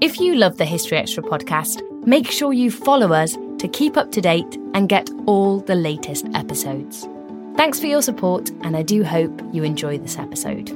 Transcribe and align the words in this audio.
If 0.00 0.18
you 0.18 0.34
love 0.34 0.56
the 0.56 0.64
History 0.64 0.96
Extra 0.96 1.22
podcast, 1.22 1.82
make 2.06 2.30
sure 2.30 2.54
you 2.54 2.70
follow 2.70 3.12
us 3.12 3.36
to 3.58 3.68
keep 3.68 3.98
up 3.98 4.10
to 4.12 4.22
date 4.22 4.56
and 4.72 4.88
get 4.88 5.10
all 5.26 5.60
the 5.60 5.74
latest 5.74 6.26
episodes. 6.32 7.06
Thanks 7.54 7.78
for 7.78 7.84
your 7.84 8.00
support, 8.00 8.48
and 8.62 8.78
I 8.78 8.82
do 8.82 9.04
hope 9.04 9.42
you 9.52 9.62
enjoy 9.62 9.98
this 9.98 10.16
episode. 10.16 10.70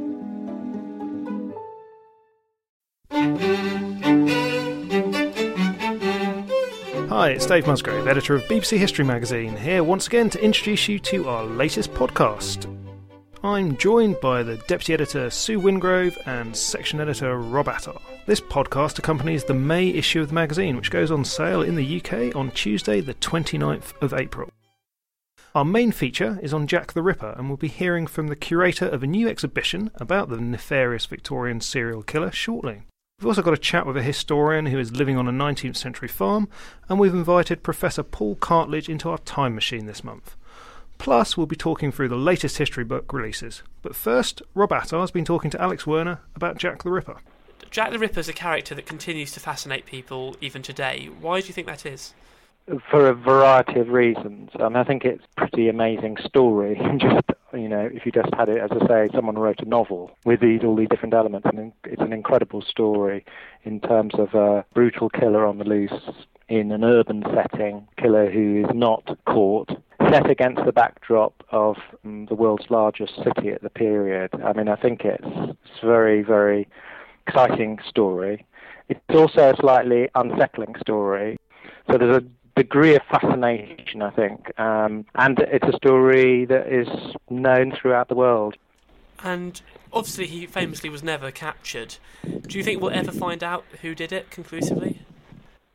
Hi, 7.09 7.31
it's 7.31 7.47
Dave 7.47 7.67
Musgrave, 7.67 8.07
editor 8.07 8.35
of 8.35 8.43
BBC 8.43 8.77
History 8.77 9.07
Magazine, 9.07 9.57
here 9.57 9.83
once 9.83 10.07
again 10.07 10.29
to 10.29 10.45
introduce 10.45 10.87
you 10.87 10.99
to 10.99 11.31
our 11.31 11.45
latest 11.45 11.95
podcast. 11.95 12.74
I'm 13.45 13.77
joined 13.77 14.21
by 14.21 14.43
the 14.43 14.57
deputy 14.57 14.95
editor 14.95 15.29
Sue 15.29 15.61
Wingrove 15.61 16.17
and 16.27 16.57
section 16.57 16.99
editor 16.99 17.37
Rob 17.37 17.69
Attar. 17.69 18.01
This 18.25 18.41
podcast 18.41 18.99
accompanies 18.99 19.45
the 19.45 19.53
May 19.53 19.89
issue 19.89 20.23
of 20.23 20.29
the 20.29 20.35
magazine, 20.35 20.77
which 20.77 20.91
goes 20.91 21.11
on 21.11 21.27
sale 21.27 21.61
in 21.61 21.75
the 21.75 22.01
UK 22.01 22.35
on 22.35 22.53
Tuesday, 22.53 23.03
the 23.03 23.13
29th 23.13 24.01
of 24.01 24.15
April. 24.15 24.49
Our 25.55 25.67
main 25.67 25.93
feature 25.93 26.39
is 26.43 26.55
on 26.55 26.67
Jack 26.67 26.95
the 26.95 27.03
Ripper, 27.03 27.35
and 27.37 27.49
we'll 27.49 27.59
be 27.59 27.69
hearing 27.69 28.07
from 28.07 28.29
the 28.29 28.35
curator 28.35 28.87
of 28.87 29.03
a 29.03 29.07
new 29.07 29.29
exhibition 29.29 29.91
about 29.97 30.31
the 30.31 30.41
nefarious 30.41 31.05
Victorian 31.05 31.61
serial 31.61 32.03
killer 32.03 32.33
shortly. 32.33 32.85
We've 33.19 33.27
also 33.27 33.43
got 33.43 33.53
a 33.53 33.59
chat 33.59 33.85
with 33.85 33.99
a 33.99 34.03
historian 34.03 34.65
who 34.65 34.79
is 34.79 34.97
living 34.97 35.19
on 35.19 35.29
a 35.29 35.33
19th 35.33 35.77
century 35.77 36.09
farm, 36.09 36.49
and 36.89 36.99
we've 36.99 37.13
invited 37.13 37.63
Professor 37.63 38.05
Paul 38.05 38.37
Cartledge 38.37 38.89
into 38.89 39.11
our 39.11 39.19
time 39.19 39.55
machine 39.55 39.85
this 39.85 40.03
month. 40.03 40.35
Plus, 40.99 41.37
we'll 41.37 41.47
be 41.47 41.57
talking 41.57 41.93
through 41.93 42.09
the 42.09 42.17
latest 42.17 42.59
history 42.59 42.85
book 42.85 43.13
releases. 43.13 43.63
But 43.83 43.95
first, 43.95 44.43
Rob 44.55 44.73
Attar 44.73 45.01
has 45.01 45.11
been 45.11 45.25
talking 45.25 45.51
to 45.51 45.61
Alex 45.61 45.87
Werner 45.87 46.21
about 46.35 46.59
Jack 46.59 46.83
the 46.83 46.91
Ripper. 46.91 47.19
Jack 47.71 47.91
the 47.91 47.99
Ripper 47.99 48.21
is 48.21 48.29
a 48.29 48.33
character 48.33 48.75
that 48.75 48.87
continues 48.87 49.33
to 49.33 49.41
fascinate 49.41 49.87
people 49.87 50.37
even 50.41 50.63
today. 50.63 51.09
Why 51.21 51.41
do 51.41 51.49
you 51.49 51.53
think 51.53 51.67
that 51.67 51.85
is? 51.85 52.15
For 52.91 53.09
a 53.09 53.15
variety 53.15 53.81
of 53.81 53.89
reasons. 53.89 54.51
I 54.59 54.69
mean, 54.69 54.77
I 54.77 54.85
think 54.85 55.05
it's 55.05 55.25
a 55.37 55.41
pretty 55.41 55.69
amazing 55.69 56.17
story. 56.25 56.81
just 56.99 57.27
you 57.53 57.69
know, 57.69 57.89
if 57.93 58.05
you 58.05 58.13
just 58.13 58.33
had 58.35 58.49
it, 58.49 58.59
as 58.59 58.71
I 58.73 58.87
say, 58.87 59.09
someone 59.15 59.39
wrote 59.39 59.61
a 59.61 59.65
novel 59.65 60.17
with 60.25 60.41
these 60.41 60.63
all 60.65 60.77
these 60.77 60.89
different 60.89 61.15
elements, 61.15 61.47
and 61.53 61.73
it's 61.85 62.01
an 62.01 62.13
incredible 62.13 62.63
story 62.63 63.25
in 63.65 63.81
terms 63.81 64.15
of 64.15 64.35
a 64.35 64.65
brutal 64.75 65.09
killer 65.11 65.47
on 65.47 65.59
the 65.59 65.65
loose 65.65 65.93
in 66.49 66.73
an 66.73 66.85
urban 66.85 67.25
setting, 67.35 67.87
killer 67.97 68.31
who 68.31 68.65
is 68.65 68.75
not 68.75 69.19
caught, 69.27 69.71
set 70.11 70.31
against 70.31 70.65
the 70.65 70.73
backdrop 70.73 71.35
of 71.51 71.77
um, 72.05 72.27
the 72.27 72.35
world's 72.35 72.71
largest 72.71 73.15
city 73.17 73.51
at 73.51 73.63
the 73.63 73.71
period. 73.71 74.31
I 74.45 74.53
mean, 74.53 74.69
I 74.69 74.77
think 74.77 75.05
it's, 75.05 75.25
it's 75.25 75.83
a 75.83 75.87
very, 75.87 76.23
very 76.23 76.69
exciting 77.27 77.79
story. 77.89 78.45
It's 78.89 79.01
also 79.11 79.51
a 79.51 79.57
slightly 79.57 80.09
unsettling 80.15 80.75
story. 80.81 81.39
So 81.91 81.99
there's 81.99 82.23
a 82.23 82.25
degree 82.57 82.95
of 82.95 83.03
fascination, 83.11 84.03
I 84.03 84.11
think. 84.11 84.59
Um, 84.59 85.07
and 85.15 85.39
it's 85.41 85.67
a 85.67 85.77
story 85.77 86.45
that 86.47 86.73
is 86.73 86.89
known 87.31 87.73
throughout 87.73 88.09
the 88.09 88.15
world. 88.15 88.57
And 89.23 89.61
obviously, 89.93 90.27
he 90.27 90.47
famously 90.47 90.91
was 90.91 91.03
never 91.03 91.31
captured. 91.31 91.97
Do 92.25 92.59
you 92.59 92.65
think 92.65 92.83
we'll 92.83 92.91
ever 92.91 93.13
find 93.13 93.43
out 93.43 93.65
who 93.83 93.95
did 93.95 94.13
it 94.13 94.31
conclusively? 94.31 95.01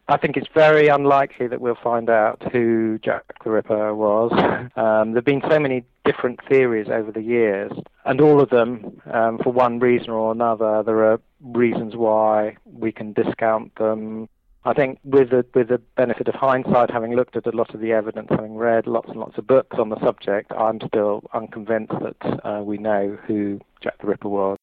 I 0.09 0.17
think 0.17 0.37
it's 0.37 0.47
very 0.53 0.87
unlikely 0.87 1.47
that 1.47 1.61
we'll 1.61 1.77
find 1.81 2.09
out 2.09 2.41
who 2.51 2.99
Jack 3.03 3.23
the 3.43 3.51
Ripper 3.51 3.95
was. 3.95 4.31
Um, 4.75 5.11
there 5.11 5.17
have 5.17 5.25
been 5.25 5.41
so 5.49 5.59
many 5.59 5.83
different 6.05 6.39
theories 6.47 6.87
over 6.89 7.11
the 7.11 7.21
years, 7.21 7.71
and 8.05 8.21
all 8.21 8.39
of 8.39 8.49
them, 8.49 9.01
um, 9.11 9.37
for 9.39 9.51
one 9.51 9.79
reason 9.79 10.09
or 10.09 10.31
another, 10.31 10.83
there 10.83 11.03
are 11.11 11.19
reasons 11.41 11.95
why 11.95 12.55
we 12.65 12.91
can 12.91 13.11
discount 13.13 13.75
them 13.75 14.29
I 14.65 14.73
think 14.73 14.99
with 15.03 15.29
the, 15.29 15.45
with 15.53 15.69
the 15.69 15.79
benefit 15.95 16.27
of 16.27 16.35
hindsight, 16.35 16.91
having 16.91 17.15
looked 17.15 17.37
at 17.37 17.47
a 17.47 17.55
lot 17.55 17.73
of 17.73 17.79
the 17.79 17.93
evidence, 17.93 18.27
having 18.29 18.55
read 18.55 18.87
lots 18.87 19.09
and 19.09 19.17
lots 19.17 19.37
of 19.37 19.47
books 19.47 19.77
on 19.79 19.89
the 19.89 19.99
subject, 20.03 20.51
I'm 20.51 20.79
still 20.85 21.23
unconvinced 21.33 21.93
that 22.01 22.45
uh, 22.45 22.61
we 22.61 22.77
know 22.77 23.17
who 23.25 23.61
Jack 23.81 23.99
the 24.01 24.07
Ripper 24.07 24.27
was. 24.27 24.57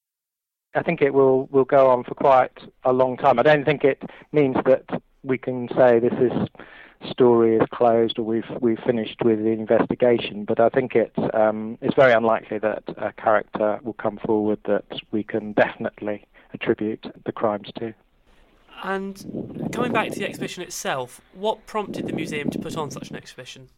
I 0.75 0.83
think 0.83 1.01
it 1.01 1.15
will, 1.15 1.47
will 1.47 1.65
go 1.65 1.89
on 1.89 2.05
for 2.05 2.15
quite 2.15 2.59
a 2.85 2.93
long 2.93 3.17
time. 3.17 3.39
I 3.39 3.43
don't 3.43 3.65
think 3.65 3.85
it 3.85 4.03
means 4.33 4.57
that 4.67 4.85
we 5.27 5.39
can 5.39 5.69
say 5.77 5.99
this 5.99 6.13
is 6.13 6.49
story 7.11 7.57
is 7.57 7.67
closed 7.73 8.19
or 8.19 8.23
we've 8.23 8.51
we've 8.61 8.79
finished 8.87 9.23
with 9.25 9.39
the 9.39 9.51
investigation. 9.51 10.45
But 10.45 10.61
I 10.61 10.69
think 10.69 10.95
it's 10.95 11.19
um, 11.35 11.79
it's 11.81 11.95
very 11.95 12.13
unlikely 12.13 12.59
that 12.59 12.85
a 12.97 13.13
character 13.13 13.79
will 13.83 13.95
come 13.95 14.19
forward 14.25 14.59
that 14.65 14.85
we 15.11 15.23
can 15.23 15.53
definitely 15.53 16.27
attribute 16.55 17.07
the 17.25 17.33
crimes 17.33 17.71
to. 17.79 17.95
And 18.83 19.71
coming 19.73 19.93
back 19.93 20.11
to 20.11 20.19
the 20.19 20.27
exhibition 20.27 20.63
itself, 20.63 21.21
what 21.33 21.67
prompted 21.67 22.07
the 22.07 22.13
museum 22.13 22.51
to 22.51 22.59
put 22.59 22.77
on 22.77 22.91
such 22.91 23.11
an 23.11 23.17
exhibition? 23.17 23.69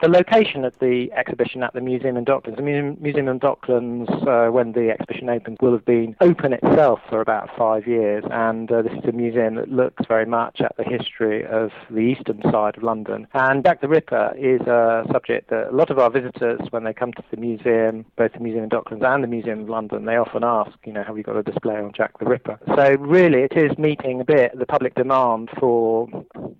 The 0.00 0.08
location 0.08 0.64
of 0.64 0.78
the 0.78 1.10
exhibition 1.16 1.62
at 1.62 1.72
the 1.72 1.80
Museum 1.80 2.16
in 2.16 2.24
Docklands. 2.24 2.56
The 2.56 2.62
Museum, 2.62 2.96
Museum 3.00 3.28
in 3.28 3.40
Docklands, 3.40 4.10
uh, 4.26 4.52
when 4.52 4.72
the 4.72 4.90
exhibition 4.90 5.30
opened, 5.30 5.56
will 5.62 5.72
have 5.72 5.86
been 5.86 6.14
open 6.20 6.52
itself 6.52 7.00
for 7.08 7.22
about 7.22 7.48
five 7.56 7.86
years, 7.86 8.22
and 8.30 8.70
uh, 8.70 8.82
this 8.82 8.92
is 8.92 9.08
a 9.08 9.12
museum 9.12 9.54
that 9.54 9.70
looks 9.70 10.04
very 10.06 10.26
much 10.26 10.60
at 10.60 10.76
the 10.76 10.84
history 10.84 11.46
of 11.46 11.70
the 11.90 12.00
eastern 12.00 12.42
side 12.50 12.76
of 12.76 12.82
London. 12.82 13.26
And 13.32 13.64
Jack 13.64 13.80
the 13.80 13.88
Ripper 13.88 14.34
is 14.36 14.60
a 14.66 15.04
subject 15.10 15.48
that 15.50 15.68
a 15.70 15.74
lot 15.74 15.90
of 15.90 15.98
our 15.98 16.10
visitors, 16.10 16.60
when 16.70 16.84
they 16.84 16.92
come 16.92 17.12
to 17.14 17.24
the 17.30 17.38
museum, 17.38 18.04
both 18.16 18.32
the 18.34 18.40
Museum 18.40 18.64
in 18.64 18.70
Docklands 18.70 19.04
and 19.04 19.24
the 19.24 19.28
Museum 19.28 19.60
of 19.60 19.68
London, 19.70 20.04
they 20.04 20.16
often 20.16 20.44
ask, 20.44 20.72
you 20.84 20.92
know, 20.92 21.04
have 21.04 21.16
you 21.16 21.22
got 21.22 21.36
a 21.36 21.42
display 21.42 21.76
on 21.76 21.92
Jack 21.94 22.18
the 22.18 22.26
Ripper? 22.26 22.58
So 22.74 22.96
really, 23.00 23.42
it 23.42 23.56
is 23.56 23.76
meeting 23.78 24.20
a 24.20 24.24
bit 24.24 24.58
the 24.58 24.66
public 24.66 24.94
demand 24.94 25.48
for 25.58 26.08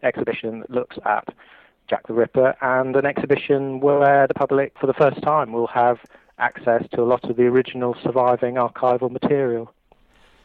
exhibition 0.02 0.60
that 0.60 0.70
looks 0.70 0.96
at 1.04 1.28
Jack 1.88 2.06
the 2.06 2.14
Ripper, 2.14 2.54
and 2.60 2.96
an 2.96 3.06
exhibition 3.06 3.80
where 3.80 4.26
the 4.26 4.34
public, 4.34 4.74
for 4.80 4.86
the 4.86 4.94
first 4.94 5.22
time, 5.22 5.52
will 5.52 5.68
have 5.68 5.98
access 6.38 6.84
to 6.92 7.02
a 7.02 7.04
lot 7.04 7.28
of 7.28 7.36
the 7.36 7.44
original 7.44 7.96
surviving 8.02 8.54
archival 8.54 9.10
material. 9.10 9.72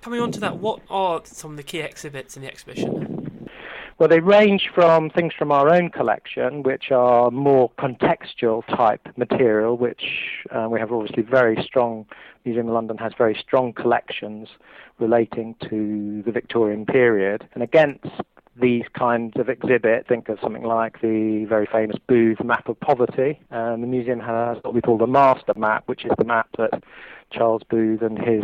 Coming 0.01 0.22
on 0.22 0.31
to 0.31 0.40
that, 0.40 0.57
what 0.57 0.81
are 0.90 1.22
some 1.25 1.51
of 1.51 1.57
the 1.57 1.63
key 1.63 1.80
exhibits 1.80 2.35
in 2.35 2.41
the 2.41 2.47
exhibition? 2.47 3.50
Well, 4.00 4.09
they 4.09 4.19
range 4.19 4.72
from 4.74 5.12
things 5.12 5.31
from 5.38 5.51
our 5.51 5.69
own 5.69 5.90
collection, 5.91 6.63
which 6.63 6.91
are 6.91 7.30
more 7.30 7.69
contextual 7.78 8.66
type 8.66 9.07
material, 9.16 9.78
which 9.78 10.03
uh, 10.50 10.68
we 10.72 10.80
have 10.80 10.91
obviously 10.91 11.22
very 11.22 11.62
strong. 11.63 12.07
Museum 12.44 12.68
of 12.68 12.74
London 12.74 12.97
has 12.97 13.13
very 13.16 13.35
strong 13.40 13.74
collections 13.74 14.50
relating 14.97 15.53
to 15.69 16.24
the 16.25 16.31
Victorian 16.31 16.84
period, 16.84 17.47
and 17.53 17.62
against 17.62 18.07
these 18.59 18.84
kinds 18.97 19.34
of 19.38 19.50
exhibit. 19.50 20.07
Think 20.07 20.29
of 20.29 20.39
something 20.41 20.63
like 20.63 21.01
the 21.01 21.45
very 21.47 21.66
famous 21.66 21.97
Booth 22.07 22.44
map 22.44 22.67
of 22.67 22.79
poverty. 22.79 23.39
And 23.50 23.81
the 23.81 23.88
museum 23.88 24.19
has 24.19 24.57
what 24.62 24.73
we 24.73 24.81
call 24.81 24.97
the 24.97 25.07
master 25.07 25.53
map, 25.56 25.84
which 25.88 26.06
is 26.06 26.12
the 26.17 26.25
map 26.25 26.50
that 26.57 26.84
Charles 27.31 27.63
Booth 27.69 28.01
and 28.01 28.19
his 28.19 28.44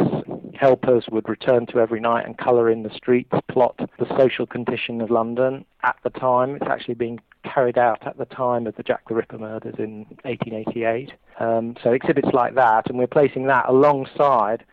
helpers 0.58 1.06
would 1.12 1.28
return 1.28 1.66
to 1.68 1.80
every 1.80 2.00
night 2.00 2.26
and 2.26 2.38
colour 2.38 2.70
in 2.70 2.84
the 2.84 2.90
streets, 2.90 3.32
plot 3.50 3.78
the 4.00 4.18
social 4.18 4.46
condition 4.46 5.02
of 5.02 5.12
London 5.12 5.66
at 5.84 5.98
the 6.04 6.10
time. 6.10 6.56
It's 6.56 6.66
actually 6.68 6.96
being 6.96 7.20
carried 7.44 7.78
out 7.78 8.06
at 8.08 8.18
the 8.18 8.26
time 8.26 8.66
of 8.66 8.76
the 8.76 8.84
Jack 8.84 9.08
the 9.08 9.16
Ripper 9.16 9.38
murders 9.38 9.76
in 9.78 10.06
1888. 10.24 11.14
Um, 11.40 11.76
so 11.84 11.92
exhibits 11.92 12.30
like 12.34 12.56
that, 12.56 12.90
and 12.90 12.98
we're 12.98 13.08
placing 13.08 13.48
that 13.48 13.66
alongside 13.68 14.64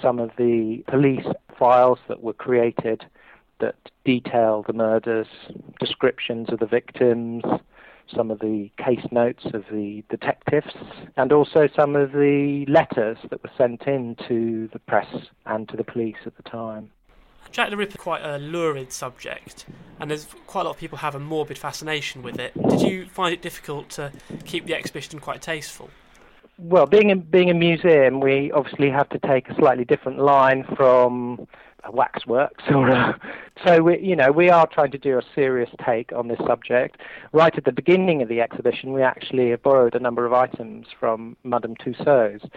some 0.00 0.18
of 0.18 0.30
the 0.36 0.82
police 0.88 1.26
files 1.58 1.98
that 2.08 2.22
were 2.22 2.32
created 2.32 3.04
that 3.64 3.76
detail 4.04 4.64
the 4.66 4.72
murders, 4.72 5.26
descriptions 5.80 6.48
of 6.52 6.58
the 6.58 6.66
victims, 6.66 7.42
some 8.14 8.30
of 8.30 8.38
the 8.40 8.70
case 8.76 9.06
notes 9.10 9.44
of 9.54 9.64
the 9.72 10.04
detectives, 10.10 10.74
and 11.16 11.32
also 11.32 11.68
some 11.74 11.96
of 11.96 12.12
the 12.12 12.66
letters 12.68 13.16
that 13.30 13.42
were 13.42 13.50
sent 13.56 13.82
in 13.86 14.16
to 14.28 14.68
the 14.72 14.78
press 14.78 15.12
and 15.46 15.68
to 15.70 15.76
the 15.76 15.84
police 15.84 16.20
at 16.26 16.36
the 16.36 16.42
time. 16.42 16.90
Jack 17.50 17.70
the 17.70 17.76
Ripper 17.76 17.92
is 17.92 17.96
quite 17.96 18.22
a 18.22 18.38
lurid 18.38 18.92
subject, 18.92 19.64
and 20.00 20.10
there's 20.10 20.26
quite 20.46 20.62
a 20.62 20.64
lot 20.64 20.72
of 20.72 20.78
people 20.78 20.98
have 20.98 21.14
a 21.14 21.20
morbid 21.20 21.56
fascination 21.56 22.22
with 22.22 22.38
it. 22.38 22.52
Did 22.68 22.82
you 22.82 23.06
find 23.06 23.32
it 23.32 23.40
difficult 23.40 23.88
to 23.90 24.12
keep 24.44 24.66
the 24.66 24.74
exhibition 24.74 25.18
quite 25.20 25.40
tasteful? 25.40 25.88
Well, 26.58 26.86
being 26.86 27.10
a, 27.10 27.16
being 27.16 27.50
a 27.50 27.54
museum, 27.54 28.20
we 28.20 28.52
obviously 28.52 28.90
have 28.90 29.08
to 29.10 29.18
take 29.20 29.48
a 29.48 29.54
slightly 29.54 29.84
different 29.84 30.18
line 30.18 30.64
from 30.76 31.46
waxworks 31.92 32.64
or 32.70 32.88
a, 32.88 33.20
so 33.66 33.82
we 33.82 33.98
you 33.98 34.16
know 34.16 34.30
we 34.30 34.50
are 34.50 34.66
trying 34.66 34.90
to 34.90 34.98
do 34.98 35.18
a 35.18 35.22
serious 35.34 35.70
take 35.84 36.12
on 36.12 36.28
this 36.28 36.38
subject. 36.46 36.98
Right 37.32 37.56
at 37.56 37.64
the 37.64 37.72
beginning 37.72 38.22
of 38.22 38.28
the 38.28 38.40
exhibition 38.40 38.92
we 38.92 39.02
actually 39.02 39.54
borrowed 39.56 39.94
a 39.94 40.00
number 40.00 40.26
of 40.26 40.32
items 40.32 40.86
from 40.98 41.36
madame 41.44 41.76
tussauds. 41.76 42.48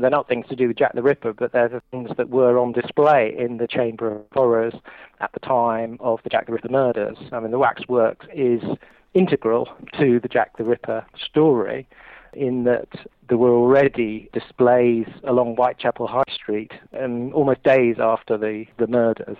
They're 0.00 0.10
not 0.10 0.28
things 0.28 0.46
to 0.48 0.56
do 0.56 0.68
with 0.68 0.78
jack 0.78 0.94
the 0.94 1.02
ripper 1.02 1.32
but 1.32 1.52
they're 1.52 1.68
the 1.68 1.82
things 1.90 2.10
that 2.16 2.30
were 2.30 2.58
on 2.58 2.72
display 2.72 3.34
in 3.38 3.58
the 3.58 3.68
chamber 3.68 4.10
of 4.10 4.22
horrors 4.32 4.74
at 5.20 5.32
the 5.32 5.40
time 5.40 5.98
of 6.00 6.20
the 6.24 6.30
jack 6.30 6.46
the 6.46 6.52
ripper 6.52 6.70
murders. 6.70 7.18
I 7.32 7.40
mean 7.40 7.50
the 7.50 7.58
waxworks 7.58 8.26
is 8.34 8.62
integral 9.14 9.68
to 9.98 10.18
the 10.20 10.28
jack 10.28 10.56
the 10.56 10.64
ripper 10.64 11.04
story 11.18 11.86
in 12.34 12.64
that 12.64 12.88
there 13.28 13.38
were 13.38 13.54
already 13.54 14.28
displays 14.32 15.06
along 15.24 15.56
Whitechapel 15.56 16.06
High 16.06 16.32
Street 16.32 16.72
um, 16.98 17.32
almost 17.34 17.62
days 17.62 17.96
after 17.98 18.36
the, 18.36 18.66
the 18.78 18.86
murders. 18.86 19.38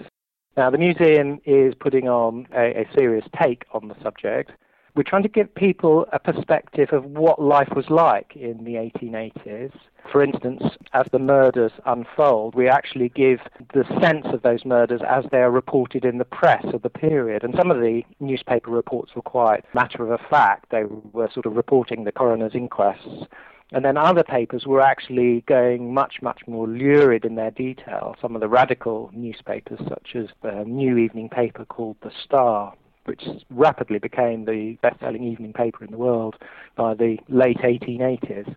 Now, 0.57 0.71
the 0.71 0.79
museum 0.79 1.41
is 1.47 1.75
putting 1.75 2.09
on 2.09 2.47
a, 2.55 2.83
a 2.83 2.89
serious 2.95 3.25
take 3.41 3.65
on 3.73 3.89
the 3.89 3.97
subject. 4.03 4.53
We're 4.95 5.05
trying 5.05 5.23
to 5.23 5.29
give 5.31 5.55
people 5.55 6.07
a 6.13 6.19
perspective 6.19 6.91
of 6.93 7.07
what 7.07 7.41
life 7.41 7.71
was 7.75 7.89
like 7.89 8.37
in 8.37 8.63
the 8.65 8.75
1880s. 8.75 9.73
For 10.11 10.23
instance, 10.23 10.63
as 10.93 11.07
the 11.11 11.19
murders 11.19 11.73
unfold, 11.87 12.55
we 12.55 12.69
actually 12.69 13.09
give 13.09 13.41
the 13.73 13.85
sense 14.03 14.27
of 14.27 14.43
those 14.43 14.67
murders 14.67 15.01
as 15.09 15.25
they 15.31 15.39
are 15.39 15.51
reported 15.51 16.05
in 16.05 16.19
the 16.19 16.27
press 16.27 16.67
of 16.75 16.83
the 16.83 16.91
period. 16.91 17.43
And 17.43 17.55
some 17.57 17.71
of 17.71 17.79
the 17.79 18.03
newspaper 18.21 18.71
reports 18.71 19.13
were 19.17 19.23
quite 19.23 19.65
matter 19.75 20.13
of 20.13 20.21
fact. 20.29 20.67
They 20.71 20.85
were 20.85 21.31
sort 21.33 21.47
of 21.47 21.57
reporting 21.57 22.05
the 22.05 22.13
coroner's 22.13 22.55
inquests 22.55 23.27
and 23.73 23.87
then 23.87 23.97
other 23.97 24.23
papers 24.23 24.67
were 24.67 24.83
actually 24.83 25.41
going 25.49 25.95
much, 25.95 26.21
much 26.21 26.43
more 26.47 26.69
lurid 26.69 27.25
in 27.25 27.37
their 27.37 27.51
detail. 27.51 28.15
Some 28.21 28.35
of 28.35 28.43
the 28.43 28.49
radical 28.49 29.11
newspapers, 29.15 29.81
such 29.89 30.15
as 30.15 30.27
the 30.43 30.65
new 30.67 30.99
evening 30.99 31.31
paper 31.31 31.65
called 31.65 31.97
The 32.03 32.13
Star, 32.23 32.75
which 33.05 33.25
rapidly 33.51 33.99
became 33.99 34.45
the 34.45 34.77
best-selling 34.83 35.25
evening 35.25 35.53
paper 35.53 35.85
in 35.85 35.91
the 35.91 35.99
world 35.99 36.37
by 36.77 36.95
the 36.95 37.19
late 37.29 37.59
1880s. 37.59 38.55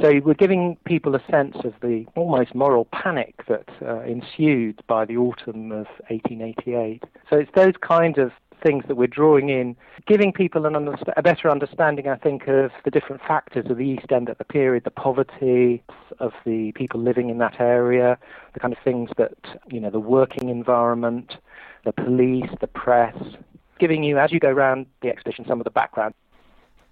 So 0.00 0.20
we're 0.24 0.34
giving 0.34 0.76
people 0.84 1.16
a 1.16 1.22
sense 1.28 1.56
of 1.64 1.74
the 1.82 2.06
almost 2.14 2.54
moral 2.54 2.84
panic 2.92 3.34
that 3.48 3.68
uh, 3.82 4.02
ensued 4.02 4.80
by 4.86 5.04
the 5.04 5.16
autumn 5.16 5.72
of 5.72 5.86
1888. 6.08 7.02
So 7.28 7.36
it's 7.36 7.50
those 7.56 7.74
kind 7.80 8.16
of 8.18 8.30
things 8.62 8.84
that 8.88 8.96
we're 8.96 9.08
drawing 9.08 9.48
in, 9.48 9.76
giving 10.06 10.32
people 10.32 10.66
an 10.66 10.76
a 11.16 11.22
better 11.22 11.50
understanding, 11.50 12.08
I 12.08 12.16
think, 12.16 12.46
of 12.48 12.70
the 12.84 12.90
different 12.90 13.22
factors 13.22 13.66
of 13.68 13.76
the 13.76 13.84
East 13.84 14.10
End 14.10 14.28
at 14.28 14.38
the 14.38 14.44
period, 14.44 14.84
the 14.84 14.90
poverty 14.90 15.82
of 16.20 16.32
the 16.44 16.72
people 16.72 17.00
living 17.00 17.28
in 17.30 17.38
that 17.38 17.60
area, 17.60 18.18
the 18.54 18.60
kind 18.60 18.72
of 18.72 18.78
things 18.84 19.10
that, 19.18 19.36
you 19.70 19.80
know, 19.80 19.90
the 19.90 20.00
working 20.00 20.48
environment, 20.48 21.34
the 21.84 21.92
police, 21.92 22.50
the 22.60 22.66
press, 22.66 23.16
giving 23.78 24.02
you, 24.02 24.18
as 24.18 24.32
you 24.32 24.40
go 24.40 24.48
around 24.48 24.86
the 25.00 25.08
exhibition, 25.08 25.44
some 25.46 25.60
of 25.60 25.64
the 25.64 25.70
background. 25.70 26.14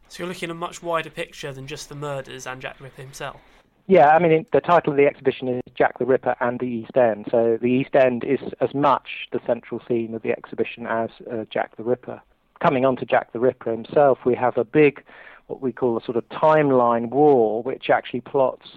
So 0.08 0.22
you're 0.22 0.28
looking 0.28 0.50
at 0.50 0.52
a 0.52 0.58
much 0.58 0.82
wider 0.82 1.10
picture 1.10 1.52
than 1.52 1.66
just 1.66 1.88
the 1.88 1.94
murders 1.94 2.46
and 2.46 2.60
Jack 2.60 2.78
the 2.78 2.84
Ripper 2.84 3.02
himself? 3.02 3.40
Yeah, 3.88 4.08
I 4.08 4.18
mean, 4.18 4.46
the 4.52 4.60
title 4.60 4.92
of 4.92 4.96
the 4.96 5.06
exhibition 5.06 5.48
is 5.48 5.62
Jack 5.76 5.98
the 5.98 6.06
Ripper 6.06 6.34
and 6.40 6.58
the 6.58 6.66
East 6.66 6.96
End. 6.96 7.26
So 7.30 7.58
the 7.60 7.68
East 7.68 7.94
End 7.94 8.24
is 8.24 8.40
as 8.60 8.74
much 8.74 9.28
the 9.30 9.40
central 9.46 9.80
theme 9.86 10.14
of 10.14 10.22
the 10.22 10.30
exhibition 10.30 10.86
as 10.86 11.10
uh, 11.30 11.44
Jack 11.50 11.76
the 11.76 11.84
Ripper. 11.84 12.20
Coming 12.60 12.84
on 12.84 12.96
to 12.96 13.04
Jack 13.04 13.32
the 13.32 13.38
Ripper 13.38 13.70
himself, 13.70 14.18
we 14.24 14.34
have 14.34 14.56
a 14.56 14.64
big, 14.64 15.04
what 15.46 15.60
we 15.60 15.72
call 15.72 15.96
a 15.96 16.04
sort 16.04 16.16
of 16.16 16.28
timeline 16.30 17.10
wall, 17.10 17.62
which 17.62 17.90
actually 17.90 18.22
plots 18.22 18.68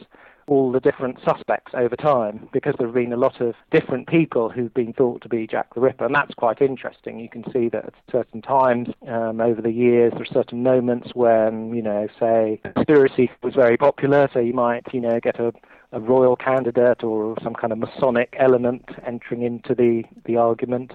all 0.50 0.72
the 0.72 0.80
different 0.80 1.20
suspects 1.24 1.74
over 1.76 1.96
time 1.96 2.50
because 2.52 2.74
there 2.78 2.88
have 2.88 2.96
been 2.96 3.14
a 3.14 3.18
lot 3.18 3.40
of 3.40 3.54
different 3.72 4.08
people 4.08 4.50
who've 4.50 4.74
been 4.74 4.94
thought 4.94 5.22
to 5.22 5.30
be 5.30 5.46
Jack 5.46 5.74
the 5.76 5.82
Ripper, 5.82 6.06
and 6.06 6.16
that's 6.16 6.34
quite 6.34 6.62
interesting. 6.62 7.20
You 7.20 7.30
can 7.30 7.44
see 7.54 7.70
that 7.70 7.86
at 7.86 7.94
certain 8.12 8.42
times 8.42 8.90
um, 9.08 9.40
over 9.40 9.62
the 9.62 9.72
years, 9.72 10.12
there 10.14 10.24
are 10.24 10.34
certain 10.34 10.64
moments 10.64 11.12
when, 11.14 11.74
you 11.74 11.84
know, 11.84 12.08
say, 12.20 12.60
conspiracy 12.76 13.30
was 13.44 13.54
very 13.54 13.78
popular, 13.78 14.30
so 14.34 14.40
you 14.40 14.54
might, 14.54 14.92
you 14.94 15.02
know, 15.02 15.20
get 15.20 15.40
a 15.40 15.54
a 15.92 16.00
royal 16.00 16.36
candidate 16.36 17.04
or 17.04 17.36
some 17.44 17.56
kind 17.56 17.74
of 17.74 17.80
Masonic 17.80 18.36
element 18.38 18.86
entering 19.06 19.42
into 19.42 19.74
the, 19.74 20.04
the 20.26 20.38
argument. 20.38 20.94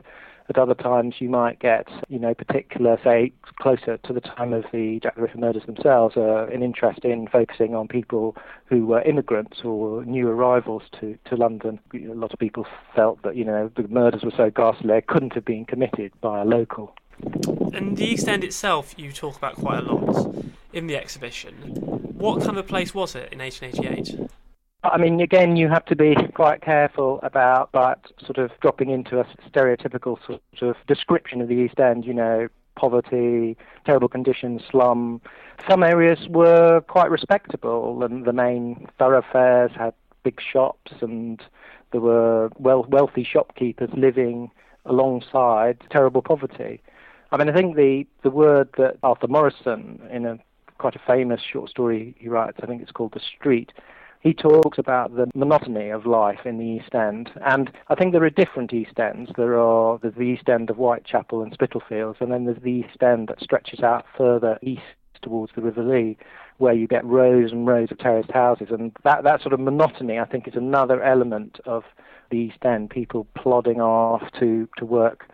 At 0.49 0.59
other 0.59 0.75
times, 0.75 1.15
you 1.21 1.31
might 1.31 1.59
get, 1.59 1.89
you 2.09 2.19
know, 2.19 2.35
particular, 2.35 2.99
say, 3.03 3.33
closer 3.57 3.97
to 3.97 4.13
the 4.13 4.21
time 4.21 4.53
of 4.53 4.65
the 4.73 5.01
Jack 5.01 5.15
the 5.15 5.23
Ripper 5.23 5.39
murders 5.39 5.65
themselves, 5.65 6.17
uh, 6.19 6.47
an 6.53 6.63
interest 6.63 7.01
in 7.05 7.29
focusing 7.29 7.75
on 7.75 7.89
people 7.89 8.37
who 8.67 8.87
were 8.87 9.01
immigrants 9.03 9.63
or 9.65 10.05
new 10.05 10.29
arrivals 10.29 10.83
to, 11.01 11.19
to 11.25 11.37
London. 11.37 11.81
A 11.95 12.13
lot 12.13 12.33
of 12.33 12.39
people 12.39 12.67
felt 12.95 13.23
that, 13.23 13.37
you 13.37 13.45
know, 13.45 13.71
the 13.75 13.89
murders 13.89 14.23
were 14.23 14.33
so 14.37 14.51
ghastly 14.51 14.89
they 14.89 15.01
couldn't 15.01 15.33
have 15.35 15.47
been 15.47 15.65
committed 15.65 16.13
by 16.21 16.43
a 16.43 16.45
local. 16.45 16.95
And 17.73 17.97
the 17.97 18.05
East 18.05 18.29
End 18.29 18.45
itself, 18.45 18.95
you 18.99 19.13
talk 19.13 19.37
about 19.37 19.55
quite 19.55 19.79
a 19.79 19.83
lot 19.83 20.45
in 20.73 20.89
the 20.89 20.97
exhibition. 20.97 21.55
What 22.19 22.43
kind 22.43 22.59
of 22.59 22.67
place 22.67 22.95
was 22.95 23.15
it 23.15 23.33
in 23.33 23.39
1888? 23.39 24.31
I 24.85 24.99
mean, 24.99 25.21
again, 25.21 25.57
you 25.57 25.69
have 25.69 25.87
to 25.87 25.97
be 25.97 26.15
quite 26.35 26.61
careful 26.61 27.19
about 27.23 27.73
that 27.73 28.01
sort 28.21 28.37
of 28.37 28.51
dropping 28.61 28.91
into 28.91 29.19
a 29.19 29.25
stereotypical 29.51 30.19
sort 30.27 30.43
of 30.61 30.77
description 30.87 31.41
of 31.41 31.49
the 31.49 31.55
East 31.55 31.81
End, 31.81 32.05
you 32.05 32.13
know, 32.13 32.49
poverty, 32.77 33.57
terrible 33.87 34.09
conditions, 34.09 34.61
slum. 34.71 35.23
Some 35.69 35.83
areas 35.83 36.29
were 36.29 36.83
quite 36.83 37.11
respectable, 37.11 38.05
and 38.05 38.27
the 38.27 38.33
main 38.35 38.87
thoroughfares 38.99 39.71
had 39.75 39.95
big 40.23 40.39
shops, 40.41 40.93
and 41.01 41.43
there 41.93 42.03
were 42.03 42.51
well, 42.59 42.85
wealthy 42.89 43.25
shopkeepers 43.25 43.91
living 43.97 44.51
alongside 44.85 45.79
terrible 45.89 46.21
poverty. 46.21 46.83
I 47.33 47.39
mean, 47.39 47.49
I 47.49 47.55
think 47.55 47.77
the, 47.77 48.07
the 48.23 48.31
word 48.31 48.69
that 48.77 48.99
Arthur 49.03 49.29
Morrison, 49.29 50.01
in 50.11 50.27
a 50.27 50.39
quite 50.77 50.95
a 50.95 51.01
famous 51.07 51.41
short 51.41 51.71
story 51.71 52.15
he 52.19 52.29
writes, 52.29 52.59
I 52.63 52.67
think 52.67 52.83
it's 52.83 52.91
called 52.91 53.15
The 53.15 53.21
Street, 53.21 53.73
he 54.25 54.33
talks 54.33 54.79
about 54.79 55.15
the 55.15 55.31
monotony 55.35 55.91
of 55.91 56.07
life 56.07 56.47
in 56.47 56.57
the 56.57 56.65
East 56.65 56.95
End. 56.95 57.31
And 57.45 57.71
I 57.89 57.95
think 57.95 58.13
there 58.13 58.25
are 58.25 58.31
different 58.31 58.73
East 58.73 58.99
Ends. 58.99 59.31
There 59.37 59.61
are 59.61 59.99
there's 59.99 60.15
the 60.15 60.23
East 60.23 60.49
End 60.49 60.71
of 60.71 60.77
Whitechapel 60.77 61.43
and 61.43 61.53
Spitalfields, 61.53 62.17
and 62.21 62.33
then 62.33 62.47
there's 62.47 62.63
the 62.63 62.71
East 62.71 63.03
End 63.03 63.29
that 63.29 63.43
stretches 63.43 63.81
out 63.81 64.07
further 64.17 64.59
east 64.63 64.81
towards 65.21 65.53
the 65.55 65.61
River 65.61 65.83
Lee, 65.83 66.17
where 66.57 66.73
you 66.73 66.87
get 66.87 67.05
rows 67.05 67.53
and 67.53 67.67
rows 67.67 67.91
of 67.91 67.99
terraced 67.99 68.31
houses. 68.31 68.69
And 68.71 68.93
that, 69.05 69.25
that 69.25 69.43
sort 69.43 69.53
of 69.53 69.61
monotony, 69.61 70.19
I 70.19 70.25
think, 70.25 70.49
is 70.49 70.55
another 70.57 71.03
element 71.03 71.61
of 71.67 71.85
the 72.31 72.39
East 72.39 72.65
End. 72.65 72.89
People 72.89 73.27
plodding 73.37 73.83
off 73.83 74.23
to, 74.41 74.67
to 74.79 74.87
work 74.87 75.29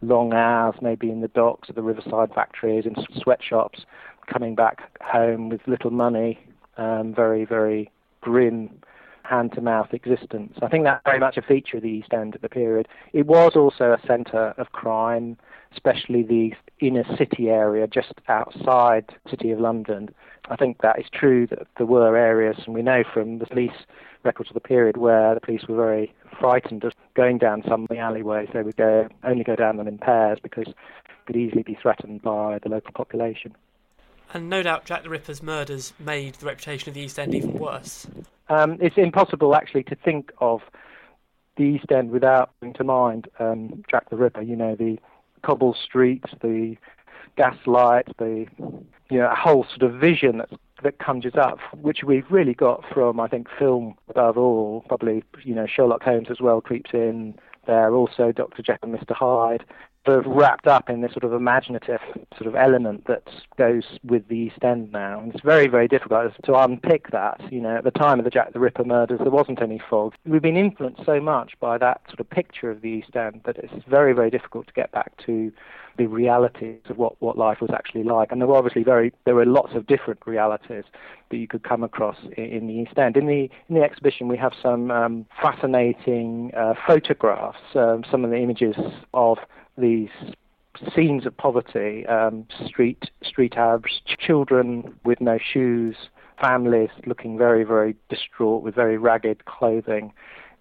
long 0.00 0.32
hours, 0.32 0.76
maybe 0.80 1.10
in 1.10 1.20
the 1.20 1.28
docks 1.28 1.68
of 1.68 1.74
the 1.74 1.82
riverside 1.82 2.32
factories, 2.34 2.86
in 2.86 2.94
sweatshops, 3.20 3.84
coming 4.32 4.54
back 4.54 4.98
home 5.02 5.50
with 5.50 5.60
little 5.66 5.90
money, 5.90 6.40
um, 6.78 7.14
very, 7.14 7.44
very 7.44 7.90
grim 8.20 8.70
hand 9.30 9.52
to 9.52 9.60
mouth 9.60 9.94
existence. 9.94 10.58
I 10.60 10.68
think 10.68 10.84
that's 10.84 11.02
very 11.04 11.20
much 11.20 11.36
a 11.36 11.42
feature 11.42 11.76
of 11.76 11.84
the 11.84 11.88
East 11.88 12.12
End 12.12 12.34
at 12.34 12.42
the 12.42 12.48
period. 12.48 12.88
It 13.12 13.26
was 13.26 13.52
also 13.54 13.92
a 13.92 14.06
centre 14.06 14.54
of 14.58 14.72
crime, 14.72 15.36
especially 15.72 16.22
the 16.22 16.52
inner 16.84 17.04
city 17.16 17.48
area 17.48 17.86
just 17.86 18.12
outside 18.28 19.04
the 19.24 19.30
City 19.30 19.52
of 19.52 19.60
London. 19.60 20.10
I 20.48 20.56
think 20.56 20.82
that 20.82 20.98
is 20.98 21.06
true 21.12 21.46
that 21.46 21.68
there 21.76 21.86
were 21.86 22.16
areas, 22.16 22.56
and 22.66 22.74
we 22.74 22.82
know 22.82 23.04
from 23.14 23.38
the 23.38 23.46
police 23.46 23.86
records 24.24 24.50
of 24.50 24.54
the 24.54 24.60
period 24.60 24.96
where 24.96 25.34
the 25.34 25.40
police 25.40 25.62
were 25.68 25.76
very 25.76 26.12
frightened 26.38 26.82
of 26.82 26.92
going 27.14 27.38
down 27.38 27.62
some 27.68 27.84
of 27.84 27.88
the 27.88 27.98
alleyways. 27.98 28.48
They 28.52 28.62
would 28.62 28.76
go 28.76 29.08
only 29.22 29.44
go 29.44 29.54
down 29.54 29.76
them 29.76 29.86
in 29.88 29.98
pairs 29.98 30.38
because 30.42 30.66
they 30.66 31.14
could 31.26 31.36
easily 31.36 31.62
be 31.62 31.78
threatened 31.80 32.22
by 32.22 32.58
the 32.62 32.68
local 32.68 32.92
population. 32.92 33.54
And 34.32 34.48
no 34.48 34.62
doubt 34.62 34.84
Jack 34.84 35.02
the 35.02 35.10
Ripper's 35.10 35.42
murders 35.42 35.92
made 35.98 36.34
the 36.36 36.46
reputation 36.46 36.88
of 36.88 36.94
the 36.94 37.00
East 37.00 37.18
End 37.18 37.34
even 37.34 37.54
worse. 37.54 38.06
Um, 38.48 38.78
it's 38.80 38.96
impossible 38.96 39.54
actually 39.54 39.84
to 39.84 39.96
think 39.96 40.32
of 40.38 40.60
the 41.56 41.64
East 41.64 41.90
End 41.90 42.10
without 42.10 42.50
bringing 42.60 42.74
to 42.74 42.84
mind 42.84 43.28
um, 43.38 43.82
Jack 43.90 44.08
the 44.10 44.16
Ripper. 44.16 44.42
You 44.42 44.56
know, 44.56 44.76
the 44.76 44.98
cobble 45.42 45.74
streets, 45.74 46.32
the 46.42 46.76
gaslight, 47.36 48.08
the 48.18 48.46
you 49.10 49.18
know, 49.18 49.32
whole 49.36 49.64
sort 49.64 49.82
of 49.82 50.00
vision 50.00 50.38
that 50.38 50.50
that 50.82 50.98
conjures 50.98 51.34
up, 51.36 51.58
which 51.74 52.02
we've 52.04 52.30
really 52.30 52.54
got 52.54 52.84
from 52.92 53.20
I 53.20 53.28
think 53.28 53.48
film 53.58 53.94
above 54.08 54.38
all. 54.38 54.84
Probably 54.88 55.22
you 55.42 55.54
know 55.54 55.66
Sherlock 55.66 56.02
Holmes 56.02 56.28
as 56.30 56.40
well 56.40 56.60
creeps 56.60 56.90
in 56.92 57.34
there. 57.66 57.94
Also 57.94 58.32
Dr. 58.32 58.62
Jekyll 58.62 58.94
and 58.94 58.98
Mr. 58.98 59.14
Hyde 59.14 59.64
sort 60.06 60.24
of 60.24 60.32
wrapped 60.32 60.66
up 60.66 60.88
in 60.88 61.02
this 61.02 61.12
sort 61.12 61.24
of 61.24 61.32
imaginative 61.32 62.00
sort 62.36 62.46
of 62.46 62.54
element 62.54 63.06
that 63.06 63.28
goes 63.58 63.84
with 64.02 64.26
the 64.28 64.36
East 64.36 64.62
End 64.62 64.90
now. 64.92 65.20
And 65.20 65.34
it's 65.34 65.44
very, 65.44 65.66
very 65.66 65.88
difficult 65.88 66.32
to 66.44 66.54
unpick 66.54 67.10
that. 67.10 67.40
You 67.52 67.60
know, 67.60 67.76
at 67.76 67.84
the 67.84 67.90
time 67.90 68.18
of 68.18 68.24
the 68.24 68.30
Jack 68.30 68.52
the 68.52 68.60
Ripper 68.60 68.84
murders, 68.84 69.20
there 69.20 69.30
wasn't 69.30 69.60
any 69.60 69.80
fog. 69.90 70.14
We've 70.24 70.42
been 70.42 70.56
influenced 70.56 71.04
so 71.04 71.20
much 71.20 71.52
by 71.60 71.76
that 71.78 72.00
sort 72.08 72.20
of 72.20 72.30
picture 72.30 72.70
of 72.70 72.80
the 72.80 72.88
East 72.88 73.14
End 73.14 73.42
that 73.44 73.58
it's 73.58 73.84
very, 73.88 74.14
very 74.14 74.30
difficult 74.30 74.66
to 74.68 74.72
get 74.72 74.90
back 74.92 75.12
to 75.26 75.52
the 75.98 76.06
realities 76.06 76.80
of 76.88 76.96
what, 76.96 77.20
what 77.20 77.36
life 77.36 77.60
was 77.60 77.70
actually 77.74 78.04
like. 78.04 78.32
And 78.32 78.40
there 78.40 78.48
were 78.48 78.56
obviously 78.56 78.82
very 78.82 79.12
there 79.24 79.34
were 79.34 79.44
lots 79.44 79.74
of 79.74 79.86
different 79.86 80.20
realities 80.24 80.84
that 81.30 81.36
you 81.36 81.46
could 81.46 81.62
come 81.62 81.82
across 81.84 82.16
in, 82.38 82.44
in 82.44 82.66
the 82.68 82.72
East 82.72 82.98
End. 82.98 83.18
In 83.18 83.26
the 83.26 83.50
in 83.68 83.74
the 83.74 83.82
exhibition, 83.82 84.26
we 84.28 84.38
have 84.38 84.52
some 84.62 84.90
um, 84.90 85.26
fascinating 85.42 86.52
uh, 86.56 86.74
photographs, 86.86 87.58
um, 87.74 88.02
some 88.10 88.24
of 88.24 88.30
the 88.30 88.38
images 88.38 88.76
of 89.12 89.38
these 89.80 90.10
scenes 90.94 91.26
of 91.26 91.36
poverty, 91.36 92.06
um, 92.06 92.46
street 92.66 93.10
street 93.22 93.54
ads, 93.56 94.00
children 94.18 94.94
with 95.04 95.20
no 95.20 95.38
shoes, 95.38 95.96
families 96.40 96.90
looking 97.06 97.36
very 97.36 97.64
very 97.64 97.96
distraught 98.08 98.62
with 98.62 98.74
very 98.74 98.96
ragged 98.96 99.44
clothing, 99.44 100.12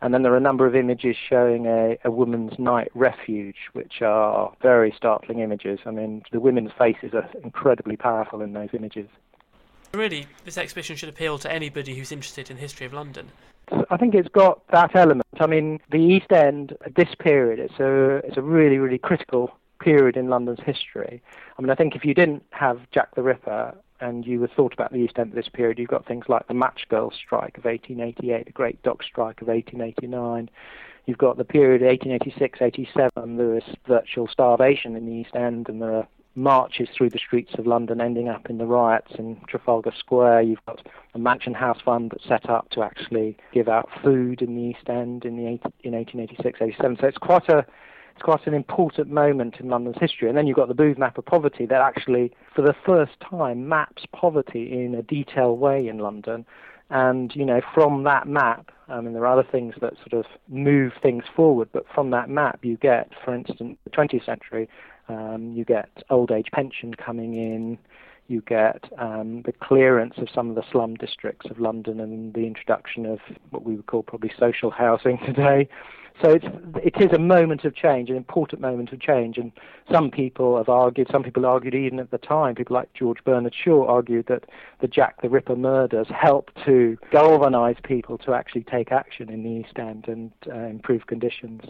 and 0.01 0.13
then 0.13 0.23
there 0.23 0.33
are 0.33 0.37
a 0.37 0.41
number 0.41 0.65
of 0.65 0.75
images 0.75 1.15
showing 1.29 1.65
a, 1.65 1.97
a 2.05 2.11
woman's 2.11 2.57
night 2.57 2.89
refuge, 2.95 3.57
which 3.73 4.01
are 4.01 4.53
very 4.61 4.93
startling 4.95 5.39
images. 5.39 5.79
I 5.85 5.91
mean, 5.91 6.23
the 6.31 6.39
women's 6.39 6.71
faces 6.77 7.13
are 7.13 7.29
incredibly 7.43 7.97
powerful 7.97 8.41
in 8.41 8.53
those 8.53 8.69
images. 8.73 9.07
Really, 9.93 10.27
this 10.45 10.57
exhibition 10.57 10.95
should 10.95 11.09
appeal 11.09 11.37
to 11.39 11.51
anybody 11.51 11.95
who's 11.95 12.11
interested 12.11 12.49
in 12.49 12.57
the 12.57 12.61
history 12.61 12.85
of 12.85 12.93
London. 12.93 13.31
I 13.89 13.97
think 13.97 14.15
it's 14.15 14.29
got 14.29 14.67
that 14.71 14.95
element 14.95 15.25
I 15.39 15.47
mean, 15.47 15.79
the 15.89 15.97
East 15.97 16.31
End 16.31 16.75
at 16.85 16.95
this 16.95 17.15
period, 17.17 17.59
it's 17.59 17.79
a, 17.79 18.17
it's 18.27 18.37
a 18.37 18.41
really, 18.41 18.77
really 18.77 18.97
critical 18.97 19.51
period 19.79 20.17
in 20.17 20.27
London's 20.27 20.59
history. 20.65 21.21
I 21.57 21.61
mean, 21.61 21.69
I 21.69 21.75
think 21.75 21.95
if 21.95 22.03
you 22.03 22.13
didn't 22.13 22.43
have 22.51 22.79
Jack 22.91 23.15
the 23.15 23.23
Ripper 23.23 23.73
and 24.01 24.25
you 24.25 24.39
were 24.39 24.49
thought 24.49 24.73
about 24.73 24.91
the 24.91 24.97
East 24.97 25.17
End 25.17 25.29
at 25.29 25.35
this 25.35 25.49
period, 25.49 25.79
you've 25.79 25.89
got 25.89 26.05
things 26.05 26.25
like 26.27 26.47
the 26.47 26.53
Match 26.53 26.85
Girls 26.89 27.13
strike 27.15 27.57
of 27.57 27.65
1888, 27.65 28.45
the 28.45 28.51
Great 28.51 28.81
Dock 28.83 29.01
strike 29.03 29.41
of 29.41 29.47
1889. 29.47 30.49
You've 31.05 31.17
got 31.17 31.37
the 31.37 31.45
period 31.45 31.81
1886 31.81 32.61
87, 32.61 33.37
there 33.37 33.57
is 33.57 33.63
virtual 33.87 34.27
starvation 34.27 34.95
in 34.95 35.05
the 35.05 35.13
East 35.13 35.35
End, 35.35 35.69
and 35.69 35.81
there 35.81 35.93
are 35.93 36.07
marches 36.39 36.87
through 36.95 37.09
the 37.09 37.19
streets 37.19 37.51
of 37.57 37.67
London 37.67 38.01
ending 38.01 38.29
up 38.29 38.49
in 38.49 38.57
the 38.57 38.65
riots 38.65 39.11
in 39.19 39.39
Trafalgar 39.47 39.93
Square. 39.97 40.43
You've 40.43 40.65
got 40.65 40.85
a 41.13 41.19
Mansion 41.19 41.53
House 41.53 41.79
Fund 41.83 42.11
that's 42.11 42.27
set 42.27 42.49
up 42.49 42.69
to 42.71 42.81
actually 42.81 43.37
give 43.53 43.67
out 43.67 43.89
food 44.03 44.41
in 44.41 44.55
the 44.55 44.61
East 44.61 44.89
End 44.89 45.25
in 45.25 45.35
the 45.35 45.45
in 45.83 45.93
1886, 45.93 46.61
87. 46.61 46.97
So 46.99 47.07
it's 47.07 47.17
quite 47.17 47.49
a 47.49 47.65
it's 48.15 48.25
quite 48.25 48.47
an 48.47 48.53
important 48.53 49.09
moment 49.09 49.57
in 49.59 49.69
London's 49.69 49.97
history. 49.99 50.27
And 50.27 50.37
then 50.37 50.45
you've 50.45 50.57
got 50.57 50.67
the 50.67 50.73
Booth 50.73 50.97
map 50.97 51.17
of 51.17 51.25
poverty 51.25 51.65
that 51.67 51.81
actually, 51.81 52.33
for 52.53 52.61
the 52.61 52.75
first 52.85 53.13
time, 53.21 53.69
maps 53.69 54.03
poverty 54.11 54.83
in 54.83 54.93
a 54.93 55.01
detailed 55.01 55.59
way 55.59 55.87
in 55.87 55.99
London. 55.99 56.45
And 56.89 57.33
you 57.35 57.45
know, 57.45 57.61
from 57.73 58.03
that 58.03 58.27
map, 58.27 58.71
I 58.89 58.99
mean, 59.01 59.13
there 59.13 59.25
are 59.25 59.39
other 59.39 59.47
things 59.49 59.75
that 59.81 59.93
sort 59.97 60.13
of 60.13 60.25
move 60.47 60.93
things 61.01 61.23
forward, 61.35 61.69
but 61.71 61.85
from 61.93 62.09
that 62.11 62.29
map, 62.29 62.59
you 62.63 62.77
get, 62.77 63.11
for 63.23 63.33
instance, 63.33 63.77
the 63.83 63.89
20th 63.91 64.25
century, 64.25 64.67
um, 65.09 65.51
you 65.53 65.65
get 65.65 65.89
old 66.09 66.31
age 66.31 66.47
pension 66.53 66.93
coming 66.93 67.33
in. 67.33 67.77
You 68.27 68.41
get 68.41 68.83
um, 68.99 69.41
the 69.41 69.51
clearance 69.51 70.13
of 70.17 70.29
some 70.33 70.49
of 70.49 70.55
the 70.55 70.63
slum 70.71 70.95
districts 70.95 71.49
of 71.49 71.59
London 71.59 71.99
and 71.99 72.33
the 72.35 72.45
introduction 72.45 73.07
of 73.07 73.19
what 73.49 73.63
we 73.63 73.75
would 73.75 73.87
call 73.87 74.03
probably 74.03 74.31
social 74.37 74.69
housing 74.69 75.17
today. 75.25 75.67
So 76.21 76.31
it's, 76.31 76.45
it 76.83 77.01
is 77.01 77.11
a 77.13 77.19
moment 77.19 77.63
of 77.63 77.75
change, 77.75 78.09
an 78.09 78.17
important 78.17 78.61
moment 78.61 78.91
of 78.91 78.99
change. 78.99 79.37
And 79.37 79.51
some 79.91 80.11
people 80.11 80.57
have 80.57 80.67
argued, 80.69 81.07
some 81.11 81.23
people 81.23 81.45
argued 81.45 81.73
even 81.73 81.99
at 81.99 82.11
the 82.11 82.17
time, 82.17 82.55
people 82.55 82.75
like 82.75 82.93
George 82.93 83.23
Bernard 83.23 83.55
Shaw 83.55 83.87
argued 83.87 84.27
that 84.27 84.43
the 84.81 84.87
Jack 84.87 85.21
the 85.21 85.29
Ripper 85.29 85.55
murders 85.55 86.07
helped 86.09 86.53
to 86.65 86.97
galvanize 87.11 87.77
people 87.83 88.17
to 88.19 88.33
actually 88.33 88.63
take 88.63 88.91
action 88.91 89.29
in 89.29 89.43
the 89.43 89.49
East 89.49 89.79
End 89.79 90.07
and 90.07 90.31
uh, 90.47 90.67
improve 90.67 91.07
conditions. 91.07 91.61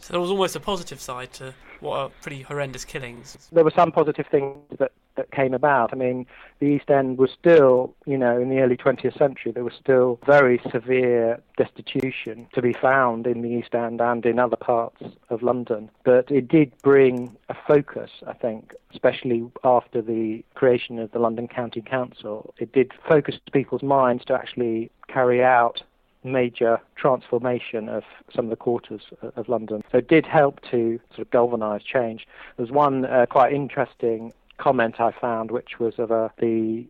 So 0.00 0.12
there 0.12 0.20
was 0.20 0.30
almost 0.30 0.56
a 0.56 0.60
positive 0.60 1.00
side 1.00 1.32
to 1.34 1.54
what 1.80 1.96
are 1.98 2.10
pretty 2.22 2.42
horrendous 2.42 2.84
killings. 2.84 3.48
There 3.52 3.64
were 3.64 3.72
some 3.74 3.92
positive 3.92 4.26
things 4.30 4.56
that, 4.78 4.92
that 5.16 5.30
came 5.30 5.54
about. 5.54 5.92
I 5.92 5.96
mean, 5.96 6.26
the 6.58 6.66
East 6.66 6.90
End 6.90 7.18
was 7.18 7.30
still, 7.38 7.94
you 8.06 8.16
know, 8.16 8.40
in 8.40 8.48
the 8.48 8.60
early 8.60 8.76
20th 8.76 9.18
century, 9.18 9.52
there 9.52 9.64
was 9.64 9.74
still 9.74 10.18
very 10.24 10.60
severe 10.70 11.40
destitution 11.56 12.46
to 12.54 12.62
be 12.62 12.72
found 12.72 13.26
in 13.26 13.42
the 13.42 13.48
East 13.48 13.74
End 13.74 14.00
and 14.00 14.24
in 14.24 14.38
other 14.38 14.56
parts 14.56 15.02
of 15.28 15.42
London. 15.42 15.90
But 16.04 16.30
it 16.30 16.48
did 16.48 16.72
bring 16.82 17.36
a 17.48 17.54
focus, 17.66 18.10
I 18.26 18.32
think, 18.32 18.74
especially 18.92 19.50
after 19.64 20.00
the 20.00 20.44
creation 20.54 20.98
of 20.98 21.10
the 21.12 21.18
London 21.18 21.48
County 21.48 21.82
Council. 21.82 22.54
It 22.58 22.72
did 22.72 22.92
focus 23.08 23.36
people's 23.52 23.82
minds 23.82 24.24
to 24.26 24.34
actually 24.34 24.90
carry 25.08 25.42
out 25.42 25.82
major 26.26 26.80
transformation 26.96 27.88
of 27.88 28.04
some 28.34 28.46
of 28.46 28.50
the 28.50 28.56
quarters 28.56 29.02
of 29.22 29.48
London. 29.48 29.82
So 29.92 29.98
it 29.98 30.08
did 30.08 30.26
help 30.26 30.60
to 30.70 31.00
sort 31.10 31.20
of 31.20 31.30
galvanise 31.30 31.82
change. 31.82 32.26
There's 32.56 32.70
one 32.70 33.04
uh, 33.04 33.26
quite 33.28 33.52
interesting 33.52 34.32
comment 34.58 35.00
I 35.00 35.12
found, 35.12 35.50
which 35.50 35.78
was 35.78 35.94
of 35.98 36.08
the 36.08 36.86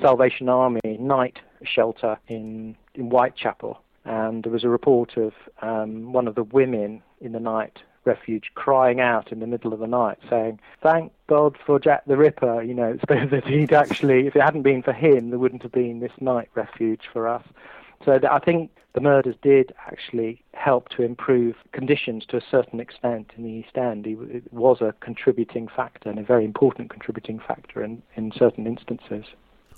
Salvation 0.00 0.48
Army 0.48 0.80
night 0.98 1.38
shelter 1.64 2.18
in, 2.28 2.76
in 2.94 3.10
Whitechapel. 3.10 3.80
And 4.04 4.42
there 4.42 4.52
was 4.52 4.64
a 4.64 4.68
report 4.68 5.16
of 5.16 5.32
um, 5.60 6.12
one 6.12 6.26
of 6.26 6.34
the 6.34 6.42
women 6.42 7.02
in 7.20 7.32
the 7.32 7.40
night 7.40 7.78
refuge 8.04 8.50
crying 8.54 9.00
out 9.00 9.30
in 9.30 9.38
the 9.40 9.46
middle 9.46 9.72
of 9.72 9.78
the 9.78 9.86
night 9.86 10.18
saying, 10.28 10.58
Thank 10.82 11.12
God 11.28 11.56
for 11.64 11.78
Jack 11.78 12.04
the 12.06 12.16
Ripper, 12.16 12.62
you 12.62 12.74
know, 12.74 12.98
so 13.08 13.26
that 13.26 13.46
he'd 13.46 13.72
actually, 13.72 14.26
if 14.26 14.34
it 14.34 14.42
hadn't 14.42 14.62
been 14.62 14.82
for 14.82 14.92
him, 14.92 15.30
there 15.30 15.38
wouldn't 15.38 15.62
have 15.62 15.72
been 15.72 16.00
this 16.00 16.12
night 16.20 16.48
refuge 16.54 17.02
for 17.12 17.28
us. 17.28 17.44
So 18.04 18.18
I 18.30 18.38
think 18.38 18.70
the 18.94 19.00
murders 19.00 19.36
did 19.42 19.72
actually 19.86 20.42
help 20.54 20.88
to 20.90 21.02
improve 21.02 21.56
conditions 21.72 22.24
to 22.26 22.36
a 22.36 22.42
certain 22.50 22.80
extent 22.80 23.30
in 23.36 23.44
the 23.44 23.50
East 23.50 23.76
End. 23.76 24.06
It 24.06 24.52
was 24.52 24.80
a 24.80 24.94
contributing 25.00 25.68
factor 25.68 26.10
and 26.10 26.18
a 26.18 26.22
very 26.22 26.44
important 26.44 26.90
contributing 26.90 27.38
factor 27.38 27.82
in, 27.82 28.02
in 28.16 28.32
certain 28.36 28.66
instances. 28.66 29.24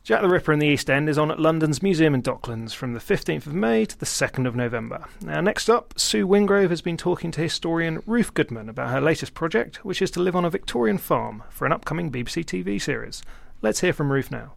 Jack 0.03 0.21
the 0.21 0.29
Ripper 0.29 0.53
in 0.53 0.59
the 0.59 0.67
East 0.67 0.91
End 0.91 1.09
is 1.09 1.17
on 1.17 1.31
at 1.31 1.41
London's 1.41 1.83
Museum 1.83 2.15
in 2.15 2.23
Docklands 2.23 2.75
from 2.75 2.93
the 2.93 3.01
15th 3.01 3.47
of 3.47 3.55
May 3.55 3.87
to 3.87 3.99
the 3.99 4.05
2nd 4.05 4.47
of 4.47 4.55
November. 4.55 5.07
Now, 5.23 5.41
next 5.41 5.71
up, 5.71 5.99
Sue 5.99 6.27
Wingrove 6.27 6.69
has 6.69 6.83
been 6.83 6.99
talking 6.99 7.31
to 7.31 7.41
historian 7.41 8.03
Ruth 8.05 8.35
Goodman 8.35 8.69
about 8.69 8.91
her 8.91 9.01
latest 9.01 9.33
project, 9.33 9.83
which 9.83 10.03
is 10.03 10.11
to 10.11 10.21
live 10.21 10.37
on 10.37 10.45
a 10.45 10.51
Victorian 10.51 10.99
farm 10.99 11.43
for 11.49 11.65
an 11.65 11.73
upcoming 11.73 12.13
BBC 12.13 12.45
TV 12.45 12.81
series. 12.81 13.23
Let's 13.63 13.81
hear 13.81 13.95
from 13.95 14.13
Ruth 14.13 14.31
now. 14.31 14.53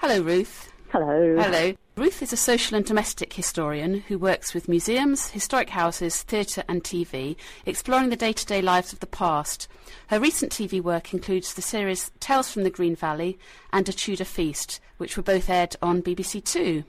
Hello, 0.00 0.20
Ruth. 0.22 0.72
Hello. 0.90 1.36
Hello. 1.42 1.74
Ruth 1.98 2.20
is 2.20 2.30
a 2.30 2.36
social 2.36 2.76
and 2.76 2.84
domestic 2.84 3.32
historian 3.32 4.00
who 4.00 4.18
works 4.18 4.52
with 4.52 4.68
museums, 4.68 5.30
historic 5.30 5.70
houses, 5.70 6.22
theatre, 6.24 6.62
and 6.68 6.84
TV, 6.84 7.36
exploring 7.64 8.10
the 8.10 8.16
day 8.16 8.34
to 8.34 8.44
day 8.44 8.60
lives 8.60 8.92
of 8.92 9.00
the 9.00 9.06
past. 9.06 9.66
Her 10.08 10.20
recent 10.20 10.52
TV 10.52 10.82
work 10.82 11.14
includes 11.14 11.54
the 11.54 11.62
series 11.62 12.10
Tales 12.20 12.52
from 12.52 12.64
the 12.64 12.70
Green 12.70 12.94
Valley 12.94 13.38
and 13.72 13.88
A 13.88 13.94
Tudor 13.94 14.26
Feast, 14.26 14.78
which 14.98 15.16
were 15.16 15.22
both 15.22 15.48
aired 15.48 15.74
on 15.80 16.02
BBC 16.02 16.44
Two. 16.44 16.84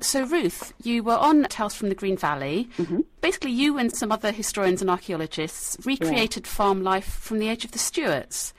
So, 0.00 0.24
Ruth, 0.24 0.74
you 0.82 1.02
were 1.02 1.16
on 1.16 1.44
Tales 1.44 1.74
from 1.74 1.88
the 1.88 1.94
Green 1.94 2.18
Valley. 2.18 2.68
Mm-hmm. 2.76 3.00
Basically, 3.22 3.52
you 3.52 3.78
and 3.78 3.90
some 3.90 4.12
other 4.12 4.30
historians 4.30 4.82
and 4.82 4.90
archaeologists 4.90 5.78
recreated 5.86 6.44
yeah. 6.44 6.52
farm 6.52 6.82
life 6.82 7.06
from 7.06 7.38
the 7.38 7.48
age 7.48 7.64
of 7.64 7.70
the 7.70 7.78
Stuarts. 7.78 8.52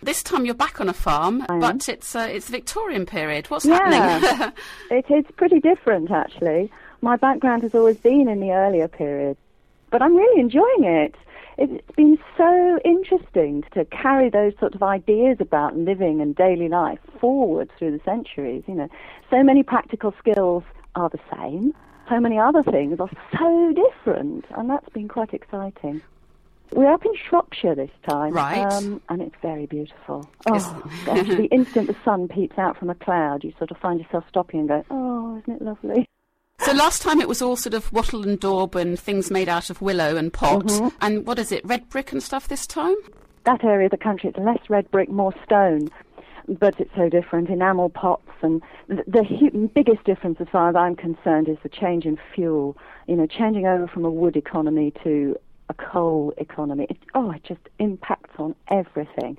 This 0.00 0.22
time 0.22 0.44
you're 0.44 0.54
back 0.54 0.80
on 0.80 0.88
a 0.88 0.92
farm, 0.92 1.44
but 1.48 1.88
it's 1.88 2.14
uh, 2.14 2.28
it's 2.30 2.48
Victorian 2.48 3.04
period. 3.04 3.46
What's 3.50 3.66
yeah, 3.66 3.90
happening? 3.90 4.52
it 4.90 5.10
is 5.10 5.24
pretty 5.36 5.58
different, 5.58 6.10
actually. 6.10 6.70
My 7.00 7.16
background 7.16 7.62
has 7.62 7.74
always 7.74 7.96
been 7.96 8.28
in 8.28 8.38
the 8.38 8.52
earlier 8.52 8.86
period, 8.86 9.36
but 9.90 10.00
I'm 10.00 10.14
really 10.14 10.40
enjoying 10.40 10.84
it. 10.84 11.16
It's 11.58 11.96
been 11.96 12.16
so 12.36 12.78
interesting 12.84 13.64
to 13.72 13.84
carry 13.86 14.30
those 14.30 14.52
sort 14.60 14.76
of 14.76 14.82
ideas 14.84 15.38
about 15.40 15.76
living 15.76 16.20
and 16.20 16.36
daily 16.36 16.68
life 16.68 17.00
forward 17.20 17.68
through 17.76 17.90
the 17.90 18.04
centuries. 18.04 18.62
You 18.68 18.74
know, 18.74 18.88
so 19.30 19.42
many 19.42 19.64
practical 19.64 20.14
skills 20.20 20.62
are 20.94 21.08
the 21.08 21.18
same. 21.36 21.74
So 22.08 22.20
many 22.20 22.38
other 22.38 22.62
things 22.62 23.00
are 23.00 23.10
so 23.36 23.74
different, 23.74 24.44
and 24.56 24.70
that's 24.70 24.88
been 24.90 25.08
quite 25.08 25.34
exciting. 25.34 26.02
We're 26.72 26.92
up 26.92 27.04
in 27.04 27.12
Shropshire 27.28 27.74
this 27.74 27.90
time, 28.08 28.32
right? 28.32 28.70
Um, 28.72 29.00
and 29.08 29.22
it's 29.22 29.34
very 29.42 29.66
beautiful. 29.66 30.28
Oh, 30.46 30.92
gosh, 31.04 31.26
the 31.26 31.48
instant 31.50 31.86
the 31.86 31.96
sun 32.04 32.28
peeps 32.28 32.58
out 32.58 32.76
from 32.78 32.90
a 32.90 32.94
cloud, 32.94 33.44
you 33.44 33.52
sort 33.58 33.70
of 33.70 33.78
find 33.78 34.00
yourself 34.00 34.24
stopping 34.28 34.60
and 34.60 34.68
going, 34.68 34.84
"Oh, 34.90 35.38
isn't 35.38 35.54
it 35.54 35.62
lovely?" 35.62 36.08
So 36.60 36.72
last 36.72 37.02
time 37.02 37.20
it 37.20 37.28
was 37.28 37.40
all 37.40 37.56
sort 37.56 37.74
of 37.74 37.92
wattle 37.92 38.28
and 38.28 38.38
daub 38.38 38.74
and 38.74 38.98
things 38.98 39.30
made 39.30 39.48
out 39.48 39.70
of 39.70 39.80
willow 39.80 40.16
and 40.16 40.32
pot. 40.32 40.66
Mm-hmm. 40.66 40.88
And 41.00 41.26
what 41.26 41.38
is 41.38 41.52
it, 41.52 41.64
red 41.64 41.88
brick 41.88 42.12
and 42.12 42.22
stuff 42.22 42.48
this 42.48 42.66
time? 42.66 42.96
That 43.44 43.64
area 43.64 43.86
of 43.86 43.92
the 43.92 43.96
country, 43.96 44.28
it's 44.28 44.38
less 44.38 44.58
red 44.68 44.90
brick, 44.90 45.08
more 45.08 45.32
stone. 45.44 45.88
But 46.48 46.80
it's 46.80 46.94
so 46.96 47.08
different. 47.08 47.50
Enamel 47.50 47.90
pots, 47.90 48.30
and 48.40 48.62
the, 48.88 49.04
the 49.06 49.22
hu- 49.22 49.68
biggest 49.68 50.04
difference, 50.04 50.40
as 50.40 50.48
far 50.50 50.70
as 50.70 50.76
I'm 50.76 50.96
concerned, 50.96 51.46
is 51.46 51.58
the 51.62 51.68
change 51.68 52.06
in 52.06 52.18
fuel. 52.34 52.76
You 53.06 53.16
know, 53.16 53.26
changing 53.26 53.66
over 53.66 53.86
from 53.86 54.06
a 54.06 54.10
wood 54.10 54.34
economy 54.34 54.92
to 55.04 55.36
a 55.68 55.74
coal 55.74 56.32
economy. 56.36 56.86
It, 56.88 56.98
oh, 57.14 57.30
it 57.30 57.44
just 57.44 57.60
impacts 57.78 58.34
on 58.38 58.54
everything. 58.68 59.36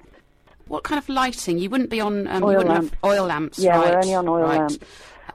What 0.68 0.84
kind 0.84 1.00
of 1.00 1.10
lighting? 1.10 1.58
You 1.58 1.70
wouldn't 1.70 1.90
be 1.90 2.00
on 2.00 2.28
um, 2.28 2.44
oil 2.44 2.62
you 2.62 2.68
lamps. 2.68 2.90
have 2.90 3.00
oil 3.04 3.26
lamps. 3.26 3.60
Yeah, 3.60 3.78
right, 3.78 3.90
we're 3.92 3.98
only 3.98 4.14
on 4.14 4.28
oil 4.28 4.42
right. 4.44 4.60
lamps, 4.60 4.78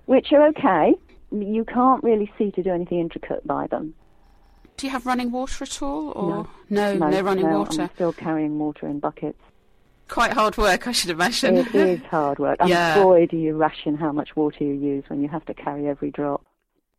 which 0.07 0.33
are 0.33 0.47
okay. 0.49 0.95
You 1.33 1.65
can't 1.65 2.03
really 2.05 2.31
see 2.39 2.53
to 2.53 2.63
do 2.63 2.71
anything 2.71 3.01
intricate 3.01 3.45
by 3.47 3.67
them. 3.67 3.95
Do 4.77 4.87
you 4.87 4.93
have 4.93 5.07
running 5.07 5.31
water 5.31 5.65
at 5.65 5.83
all, 5.83 6.11
or 6.13 6.49
no, 6.71 6.95
no, 6.95 7.21
running 7.21 7.47
no, 7.47 7.59
water? 7.61 7.83
I'm 7.83 7.91
still 7.95 8.13
carrying 8.13 8.59
water 8.59 8.87
in 8.87 9.01
buckets. 9.01 9.39
Quite 10.09 10.33
hard 10.33 10.57
work, 10.57 10.87
I 10.87 10.93
should 10.93 11.11
imagine. 11.11 11.57
It 11.57 11.75
is 11.75 12.01
hard 12.11 12.39
work. 12.39 12.59
And 12.61 12.69
Yeah. 12.71 13.03
boy, 13.03 13.27
do 13.27 13.37
you 13.37 13.57
ration 13.57 13.97
how 13.97 14.13
much 14.13 14.37
water 14.37 14.63
you 14.63 14.75
use 14.75 15.05
when 15.09 15.23
you 15.23 15.29
have 15.29 15.45
to 15.47 15.55
carry 15.55 15.89
every 15.89 16.11
drop. 16.11 16.45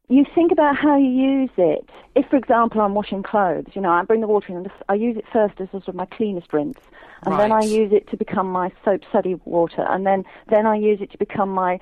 You 0.07 0.23
think 0.35 0.51
about 0.51 0.75
how 0.77 0.97
you 0.97 1.09
use 1.09 1.49
it. 1.57 1.89
If, 2.13 2.27
for 2.27 2.35
example, 2.35 2.81
I'm 2.81 2.93
washing 2.93 3.23
clothes, 3.23 3.65
you 3.73 3.81
know, 3.81 3.89
I 3.89 4.03
bring 4.03 4.21
the 4.21 4.27
water 4.27 4.49
in 4.49 4.57
and 4.57 4.71
I 4.87 4.93
use 4.93 5.17
it 5.17 5.25
first 5.33 5.59
as 5.59 5.69
sort 5.71 5.87
of 5.87 5.95
my 5.95 6.05
cleanest 6.05 6.53
rinse, 6.53 6.79
and 7.23 7.39
then 7.39 7.51
I 7.51 7.61
use 7.61 7.91
it 7.91 8.07
to 8.09 8.17
become 8.17 8.47
my 8.47 8.71
soap 8.83 9.01
suddy 9.11 9.35
water, 9.45 9.83
and 9.89 10.05
then 10.05 10.23
then 10.47 10.67
I 10.67 10.75
use 10.75 11.01
it 11.01 11.11
to 11.11 11.17
become 11.17 11.49
my 11.49 11.79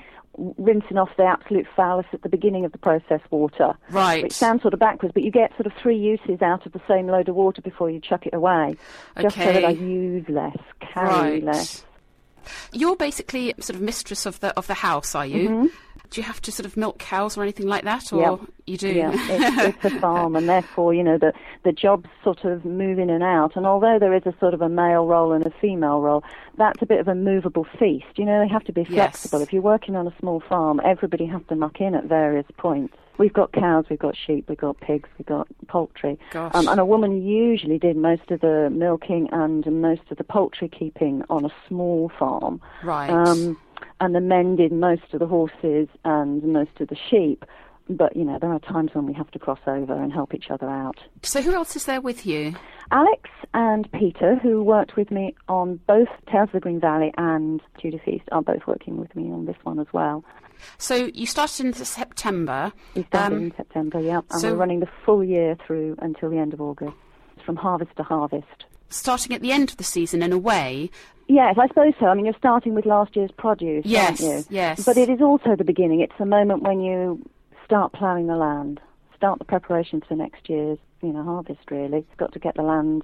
rinsing 0.57 0.97
off 0.97 1.09
the 1.17 1.25
absolute 1.25 1.67
foulest 1.75 2.09
at 2.13 2.23
the 2.23 2.29
beginning 2.29 2.65
of 2.65 2.71
the 2.71 2.77
process 2.77 3.19
water. 3.29 3.73
Right. 3.91 4.23
Which 4.23 4.31
sounds 4.33 4.61
sort 4.61 4.73
of 4.73 4.79
backwards, 4.79 5.13
but 5.13 5.23
you 5.23 5.29
get 5.29 5.51
sort 5.57 5.67
of 5.67 5.73
three 5.73 5.97
uses 5.97 6.41
out 6.41 6.65
of 6.65 6.71
the 6.71 6.81
same 6.87 7.07
load 7.07 7.27
of 7.29 7.35
water 7.35 7.61
before 7.61 7.89
you 7.91 7.99
chuck 7.99 8.25
it 8.25 8.33
away, 8.33 8.77
just 9.19 9.35
so 9.35 9.43
that 9.51 9.65
I 9.65 9.71
use 9.71 10.27
less, 10.29 10.57
carry 10.79 11.07
Right. 11.09 11.43
less. 11.43 11.85
You're 12.71 12.95
basically 12.95 13.53
sort 13.59 13.75
of 13.75 13.81
mistress 13.81 14.25
of 14.25 14.39
the 14.39 14.57
of 14.57 14.67
the 14.67 14.73
house, 14.73 15.13
are 15.13 15.25
you? 15.25 15.49
Mm-hmm. 15.49 15.67
Do 16.13 16.21
you 16.21 16.27
have 16.27 16.41
to 16.43 16.51
sort 16.51 16.67
of 16.67 16.77
milk 16.77 16.99
cows 16.99 17.37
or 17.37 17.41
anything 17.41 17.65
like 17.67 17.83
that, 17.85 18.13
or 18.13 18.19
Yep. 18.21 18.39
you 18.67 18.77
do? 18.77 18.89
Yeah, 18.89 19.11
it's, 19.15 19.83
it's 19.83 19.95
a 19.95 19.99
farm, 19.99 20.35
and 20.35 20.47
therefore, 20.47 20.93
you 20.93 21.03
know, 21.03 21.17
the 21.17 21.33
the 21.63 21.71
jobs 21.71 22.07
sort 22.23 22.43
of 22.45 22.63
move 22.65 22.99
in 22.99 23.09
and 23.09 23.23
out. 23.23 23.55
And 23.55 23.65
although 23.65 23.97
there 23.99 24.13
is 24.13 24.21
a 24.27 24.33
sort 24.39 24.53
of 24.53 24.61
a 24.61 24.69
male 24.69 25.07
role 25.07 25.31
and 25.33 25.43
a 25.45 25.49
female 25.59 26.01
role, 26.01 26.23
that's 26.57 26.81
a 26.83 26.85
bit 26.85 26.99
of 26.99 27.07
a 27.07 27.15
movable 27.15 27.65
feast. 27.79 28.05
You 28.15 28.25
know, 28.25 28.39
they 28.39 28.47
have 28.47 28.63
to 28.65 28.71
be 28.71 28.81
Yes. 28.81 28.91
flexible. 28.91 29.41
If 29.41 29.51
you're 29.51 29.63
working 29.63 29.95
on 29.95 30.05
a 30.05 30.13
small 30.19 30.39
farm, 30.47 30.79
everybody 30.85 31.25
has 31.25 31.41
to 31.49 31.55
muck 31.55 31.81
in 31.81 31.95
at 31.95 32.03
various 32.03 32.45
points. 32.57 32.93
We've 33.17 33.33
got 33.33 33.51
cows, 33.51 33.85
we've 33.89 33.99
got 33.99 34.15
sheep, 34.17 34.49
we've 34.49 34.57
got 34.57 34.79
pigs, 34.81 35.07
we've 35.19 35.25
got 35.27 35.47
poultry. 35.67 36.17
Gosh. 36.31 36.51
Um, 36.55 36.67
and 36.67 36.79
a 36.79 36.85
woman 36.85 37.21
usually 37.21 37.77
did 37.77 37.95
most 37.95 38.29
of 38.31 38.41
the 38.41 38.69
milking 38.71 39.29
and 39.31 39.65
most 39.81 40.01
of 40.09 40.17
the 40.17 40.23
poultry 40.23 40.67
keeping 40.67 41.23
on 41.29 41.45
a 41.45 41.49
small 41.67 42.11
farm. 42.17 42.59
Right. 42.83 43.09
Um, 43.11 43.57
and 43.99 44.13
the 44.15 44.21
men 44.21 44.55
did 44.55 44.71
most 44.71 45.13
of 45.13 45.19
the 45.19 45.27
horses 45.27 45.87
and 46.05 46.43
most 46.43 46.79
of 46.79 46.87
the 46.89 46.97
sheep. 47.09 47.45
But, 47.89 48.15
you 48.15 48.23
know, 48.23 48.39
there 48.39 48.51
are 48.53 48.59
times 48.59 48.91
when 48.93 49.05
we 49.05 49.13
have 49.13 49.29
to 49.31 49.39
cross 49.39 49.59
over 49.67 49.93
and 49.93 50.11
help 50.13 50.33
each 50.33 50.49
other 50.49 50.69
out. 50.69 50.99
so 51.21 51.41
who 51.41 51.53
else 51.53 51.75
is 51.75 51.83
there 51.83 51.99
with 51.99 52.25
you? 52.25 52.53
Alex 52.91 53.29
and 53.53 53.91
Peter, 53.91 54.35
who 54.37 54.63
worked 54.63 54.95
with 54.95 55.11
me 55.11 55.35
on 55.49 55.81
both 55.85 56.07
Tales 56.31 56.47
of 56.49 56.53
the 56.53 56.59
Green 56.61 56.79
Valley 56.79 57.11
and 57.17 57.61
Tudor 57.81 57.99
Feast, 58.05 58.23
are 58.31 58.41
both 58.41 58.65
working 58.67 58.97
with 58.97 59.13
me 59.17 59.23
on 59.33 59.45
this 59.45 59.57
one 59.63 59.79
as 59.79 59.87
well. 59.91 60.23
So 60.77 61.09
you 61.13 61.25
started 61.25 61.65
in 61.65 61.73
September. 61.73 62.71
We 62.95 63.03
started 63.03 63.35
Um, 63.35 63.43
in 63.43 63.53
September, 63.57 63.99
yeah, 63.99 64.21
and 64.31 64.39
so- 64.39 64.51
we're 64.53 64.59
running 64.59 64.79
the 64.79 64.89
full 65.05 65.21
year 65.23 65.57
through 65.67 65.97
until 65.99 66.29
the 66.29 66.37
end 66.37 66.53
of 66.53 66.61
August, 66.61 66.95
from 67.45 67.57
harvest 67.57 67.91
to 67.97 68.03
harvest. 68.03 68.65
starting 68.87 69.33
at 69.35 69.41
the 69.41 69.51
end 69.51 69.71
of 69.71 69.77
the 69.77 69.83
season 69.83 70.21
in 70.21 70.31
a 70.31 70.37
way. 70.37 70.89
Yes, 71.27 71.57
I 71.57 71.67
suppose 71.67 71.93
so. 71.99 72.07
I 72.07 72.13
mean, 72.15 72.25
you're 72.25 72.35
starting 72.37 72.75
with 72.75 72.85
last 72.85 73.15
year's 73.15 73.31
produce, 73.31 73.85
Yes, 73.85 74.21
aren't 74.21 74.49
you? 74.49 74.55
yes. 74.55 74.83
But 74.85 74.97
it 74.97 75.09
is 75.09 75.21
also 75.21 75.55
the 75.55 75.63
beginning. 75.63 76.01
It's 76.01 76.17
the 76.19 76.25
moment 76.25 76.63
when 76.63 76.81
you 76.81 77.23
start 77.65 77.93
ploughing 77.93 78.27
the 78.27 78.35
land, 78.35 78.81
start 79.15 79.39
the 79.39 79.45
preparations 79.45 80.03
for 80.07 80.15
next 80.15 80.49
year's, 80.49 80.77
you 81.01 81.13
know, 81.13 81.23
harvest. 81.23 81.71
Really, 81.71 81.97
you've 82.09 82.17
got 82.17 82.33
to 82.33 82.39
get 82.39 82.55
the 82.55 82.61
land 82.63 83.03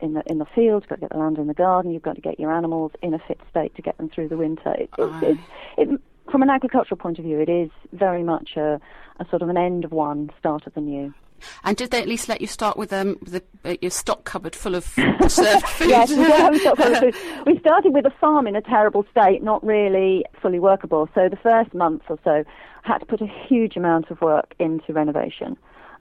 in 0.00 0.14
the 0.14 0.22
in 0.26 0.38
the 0.38 0.46
field. 0.54 0.82
You've 0.84 0.88
got 0.90 0.94
to 0.96 1.00
get 1.02 1.10
the 1.10 1.18
land 1.18 1.38
in 1.38 1.48
the 1.48 1.54
garden. 1.54 1.90
You've 1.92 2.02
got 2.02 2.14
to 2.14 2.20
get 2.22 2.38
your 2.38 2.52
animals 2.52 2.92
in 3.02 3.14
a 3.14 3.18
fit 3.18 3.40
state 3.50 3.74
to 3.76 3.82
get 3.82 3.96
them 3.98 4.08
through 4.08 4.28
the 4.28 4.36
winter. 4.36 4.72
It, 4.78 4.90
it, 4.98 5.38
it, 5.76 6.00
from 6.30 6.42
an 6.42 6.50
agricultural 6.50 6.96
point 6.98 7.18
of 7.18 7.24
view, 7.24 7.40
it 7.40 7.48
is 7.48 7.70
very 7.92 8.22
much 8.22 8.52
a, 8.56 8.80
a 9.18 9.26
sort 9.28 9.42
of 9.42 9.48
an 9.48 9.56
end 9.56 9.84
of 9.84 9.90
one, 9.90 10.30
start 10.38 10.66
of 10.66 10.74
the 10.74 10.80
new. 10.80 11.12
And 11.64 11.76
did 11.76 11.90
they 11.90 12.00
at 12.00 12.08
least 12.08 12.28
let 12.28 12.40
you 12.40 12.46
start 12.46 12.76
with 12.76 12.92
um 12.92 13.18
with 13.22 13.36
a, 13.36 13.70
uh, 13.70 13.76
your 13.80 13.90
stock 13.90 14.24
cupboard 14.24 14.54
full 14.54 14.74
of 14.74 14.92
preserved 15.18 15.66
food? 15.68 15.88
yes, 15.90 16.10
we 16.10 16.22
have 16.22 16.56
stock 16.56 16.76
full 16.76 16.92
of 16.94 16.98
food. 16.98 17.14
We 17.46 17.58
started 17.60 17.92
with 17.92 18.06
a 18.06 18.12
farm 18.20 18.46
in 18.46 18.56
a 18.56 18.62
terrible 18.62 19.04
state, 19.10 19.42
not 19.42 19.64
really 19.64 20.24
fully 20.40 20.58
workable. 20.58 21.08
So 21.14 21.28
the 21.28 21.36
first 21.36 21.74
month 21.74 22.02
or 22.08 22.18
so, 22.24 22.44
I 22.84 22.88
had 22.88 22.98
to 22.98 23.06
put 23.06 23.20
a 23.20 23.26
huge 23.26 23.76
amount 23.76 24.10
of 24.10 24.20
work 24.20 24.54
into 24.58 24.92
renovation. 24.92 25.56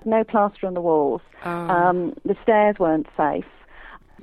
No 0.06 0.24
plaster 0.24 0.66
on 0.66 0.74
the 0.74 0.82
walls. 0.82 1.22
Oh. 1.44 1.50
Um, 1.50 2.14
the 2.24 2.36
stairs 2.44 2.78
weren't 2.80 3.08
safe. 3.18 3.46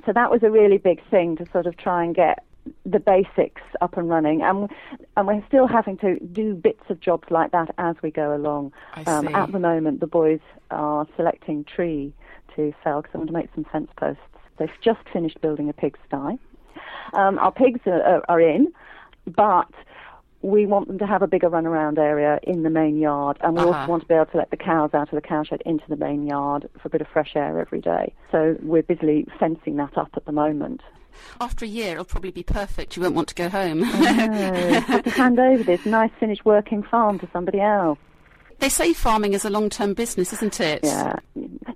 So 0.04 0.12
that 0.12 0.30
was 0.30 0.42
a 0.42 0.50
really 0.50 0.78
big 0.78 1.02
thing 1.10 1.36
to 1.36 1.46
sort 1.50 1.66
of 1.66 1.76
try 1.76 2.04
and 2.04 2.14
get 2.14 2.44
the 2.84 2.98
basics 3.00 3.62
up 3.80 3.96
and 3.96 4.08
running. 4.08 4.42
And, 4.42 4.68
and 5.16 5.26
we're 5.26 5.44
still 5.48 5.66
having 5.66 5.96
to 5.98 6.18
do 6.20 6.54
bits 6.54 6.82
of 6.88 7.00
jobs 7.00 7.30
like 7.30 7.52
that 7.52 7.68
as 7.78 7.96
we 8.02 8.10
go 8.10 8.34
along. 8.34 8.72
Um, 9.06 9.28
at 9.34 9.52
the 9.52 9.58
moment, 9.58 10.00
the 10.00 10.06
boys 10.06 10.40
are 10.70 11.06
selecting 11.16 11.64
tree 11.64 12.12
to 12.56 12.72
fell 12.82 13.02
because 13.02 13.14
I 13.14 13.18
want 13.18 13.28
to 13.28 13.34
make 13.34 13.48
some 13.54 13.64
fence 13.64 13.90
posts. 13.96 14.22
They've 14.58 14.70
just 14.82 15.00
finished 15.12 15.40
building 15.40 15.68
a 15.68 15.72
pigsty. 15.72 16.38
Um, 17.12 17.38
our 17.38 17.52
pigs 17.52 17.80
are, 17.86 18.02
are, 18.02 18.24
are 18.28 18.40
in, 18.40 18.72
but 19.26 19.68
we 20.42 20.66
want 20.66 20.86
them 20.88 20.98
to 20.98 21.06
have 21.06 21.22
a 21.22 21.26
bigger 21.26 21.48
runaround 21.50 21.98
area 21.98 22.38
in 22.42 22.62
the 22.62 22.70
main 22.70 22.98
yard, 22.98 23.36
and 23.40 23.54
we 23.54 23.60
Uh-huh. 23.62 23.72
also 23.80 23.90
want 23.90 24.02
to 24.02 24.08
be 24.08 24.14
able 24.14 24.26
to 24.26 24.36
let 24.38 24.50
the 24.50 24.56
cows 24.56 24.90
out 24.94 25.12
of 25.12 25.14
the 25.20 25.20
cowshed 25.20 25.60
into 25.64 25.84
the 25.88 25.96
main 25.96 26.26
yard 26.26 26.68
for 26.80 26.88
a 26.88 26.90
bit 26.90 27.00
of 27.00 27.08
fresh 27.08 27.34
air 27.36 27.58
every 27.58 27.80
day. 27.80 28.12
So 28.30 28.56
we're 28.62 28.82
busily 28.82 29.26
fencing 29.38 29.76
that 29.76 29.96
up 29.98 30.10
at 30.16 30.24
the 30.24 30.32
moment. 30.32 30.82
After 31.40 31.64
a 31.64 31.68
year, 31.68 31.92
it'll 31.92 32.04
probably 32.04 32.30
be 32.30 32.42
perfect. 32.42 32.96
You 32.96 33.02
won't 33.02 33.14
want 33.14 33.28
to 33.28 33.34
go 33.34 33.48
home. 33.48 33.80
To 33.80 35.10
hand 35.10 35.38
over 35.38 35.62
this 35.62 35.84
nice 35.86 36.10
finished 36.18 36.44
working 36.44 36.82
farm 36.82 37.18
to 37.20 37.28
somebody 37.32 37.60
else. 37.60 37.98
they 38.58 38.68
say 38.68 38.92
farming 38.92 39.34
is 39.34 39.44
a 39.44 39.50
long-term 39.50 39.94
business, 39.94 40.32
isn't 40.32 40.60
it? 40.60 40.80
Yeah. 40.82 41.16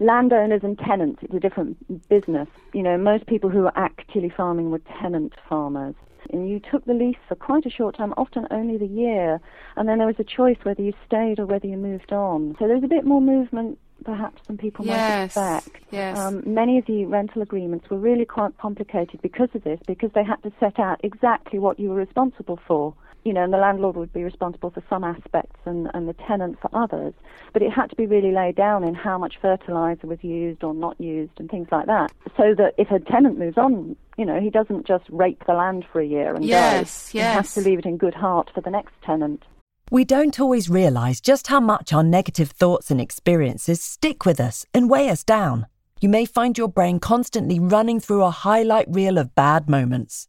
Landowners 0.00 0.62
and 0.62 0.78
tenants, 0.78 1.22
it's 1.22 1.34
a 1.34 1.40
different 1.40 1.76
business. 2.08 2.48
You 2.72 2.82
know, 2.82 2.96
most 2.96 3.26
people 3.26 3.50
who 3.50 3.66
are 3.66 3.72
actually 3.76 4.30
farming 4.30 4.70
were 4.70 4.80
tenant 5.00 5.34
farmers. 5.48 5.94
And 6.32 6.48
you 6.48 6.60
took 6.60 6.84
the 6.84 6.94
lease 6.94 7.16
for 7.28 7.34
quite 7.34 7.66
a 7.66 7.70
short 7.70 7.96
time, 7.96 8.14
often 8.16 8.46
only 8.50 8.76
the 8.76 8.86
year, 8.86 9.40
and 9.76 9.88
then 9.88 9.98
there 9.98 10.06
was 10.06 10.16
a 10.18 10.24
choice 10.24 10.56
whether 10.62 10.82
you 10.82 10.92
stayed 11.06 11.38
or 11.38 11.46
whether 11.46 11.66
you 11.66 11.76
moved 11.76 12.12
on. 12.12 12.56
So 12.58 12.68
there's 12.68 12.84
a 12.84 12.88
bit 12.88 13.04
more 13.04 13.20
movement, 13.20 13.78
perhaps, 14.04 14.40
than 14.46 14.56
people 14.56 14.84
Yes, 14.84 15.08
might 15.08 15.24
expect. 15.24 15.84
yes. 15.90 16.16
Um, 16.16 16.42
many 16.46 16.78
of 16.78 16.86
the 16.86 17.04
rental 17.06 17.42
agreements 17.42 17.90
were 17.90 17.98
really 17.98 18.24
quite 18.24 18.56
complicated 18.58 19.20
because 19.22 19.48
of 19.54 19.64
this, 19.64 19.80
because 19.86 20.10
they 20.14 20.24
had 20.24 20.42
to 20.44 20.52
set 20.60 20.78
out 20.78 21.00
exactly 21.02 21.58
what 21.58 21.78
you 21.80 21.90
were 21.90 21.96
responsible 21.96 22.58
for. 22.66 22.94
You 23.24 23.32
know, 23.32 23.44
and 23.44 23.52
the 23.52 23.58
landlord 23.58 23.96
would 23.96 24.12
be 24.12 24.22
responsible 24.22 24.70
for 24.70 24.82
some 24.88 25.04
aspects 25.04 25.60
and, 25.66 25.90
and 25.92 26.08
the 26.08 26.14
tenant 26.14 26.58
for 26.60 26.70
others. 26.72 27.12
But 27.52 27.62
it 27.62 27.70
had 27.70 27.90
to 27.90 27.96
be 27.96 28.06
really 28.06 28.32
laid 28.32 28.56
down 28.56 28.82
in 28.82 28.94
how 28.94 29.18
much 29.18 29.38
fertilizer 29.40 30.06
was 30.06 30.22
used 30.22 30.64
or 30.64 30.72
not 30.72 30.98
used 31.00 31.32
and 31.38 31.50
things 31.50 31.68
like 31.70 31.86
that. 31.86 32.12
So 32.36 32.54
that 32.56 32.74
if 32.78 32.90
a 32.90 32.98
tenant 32.98 33.38
moves 33.38 33.58
on, 33.58 33.96
you 34.16 34.24
know, 34.24 34.40
he 34.40 34.50
doesn't 34.50 34.86
just 34.86 35.04
rape 35.10 35.44
the 35.46 35.52
land 35.52 35.84
for 35.92 36.00
a 36.00 36.06
year 36.06 36.34
and 36.34 36.44
Yes, 36.44 37.12
go. 37.12 37.18
He 37.18 37.24
has 37.24 37.54
to 37.54 37.60
leave 37.60 37.78
it 37.78 37.86
in 37.86 37.98
good 37.98 38.14
heart 38.14 38.50
for 38.54 38.62
the 38.62 38.70
next 38.70 38.94
tenant. 39.04 39.44
We 39.90 40.04
don't 40.04 40.38
always 40.38 40.70
realise 40.70 41.20
just 41.20 41.48
how 41.48 41.58
much 41.58 41.92
our 41.92 42.04
negative 42.04 42.52
thoughts 42.52 42.92
and 42.92 43.00
experiences 43.00 43.82
stick 43.82 44.24
with 44.24 44.38
us 44.38 44.64
and 44.72 44.88
weigh 44.88 45.08
us 45.08 45.24
down. 45.24 45.66
You 46.00 46.08
may 46.08 46.24
find 46.24 46.56
your 46.56 46.68
brain 46.68 47.00
constantly 47.00 47.58
running 47.58 48.00
through 48.00 48.22
a 48.22 48.30
highlight 48.30 48.86
reel 48.88 49.18
of 49.18 49.34
bad 49.34 49.68
moments. 49.68 50.28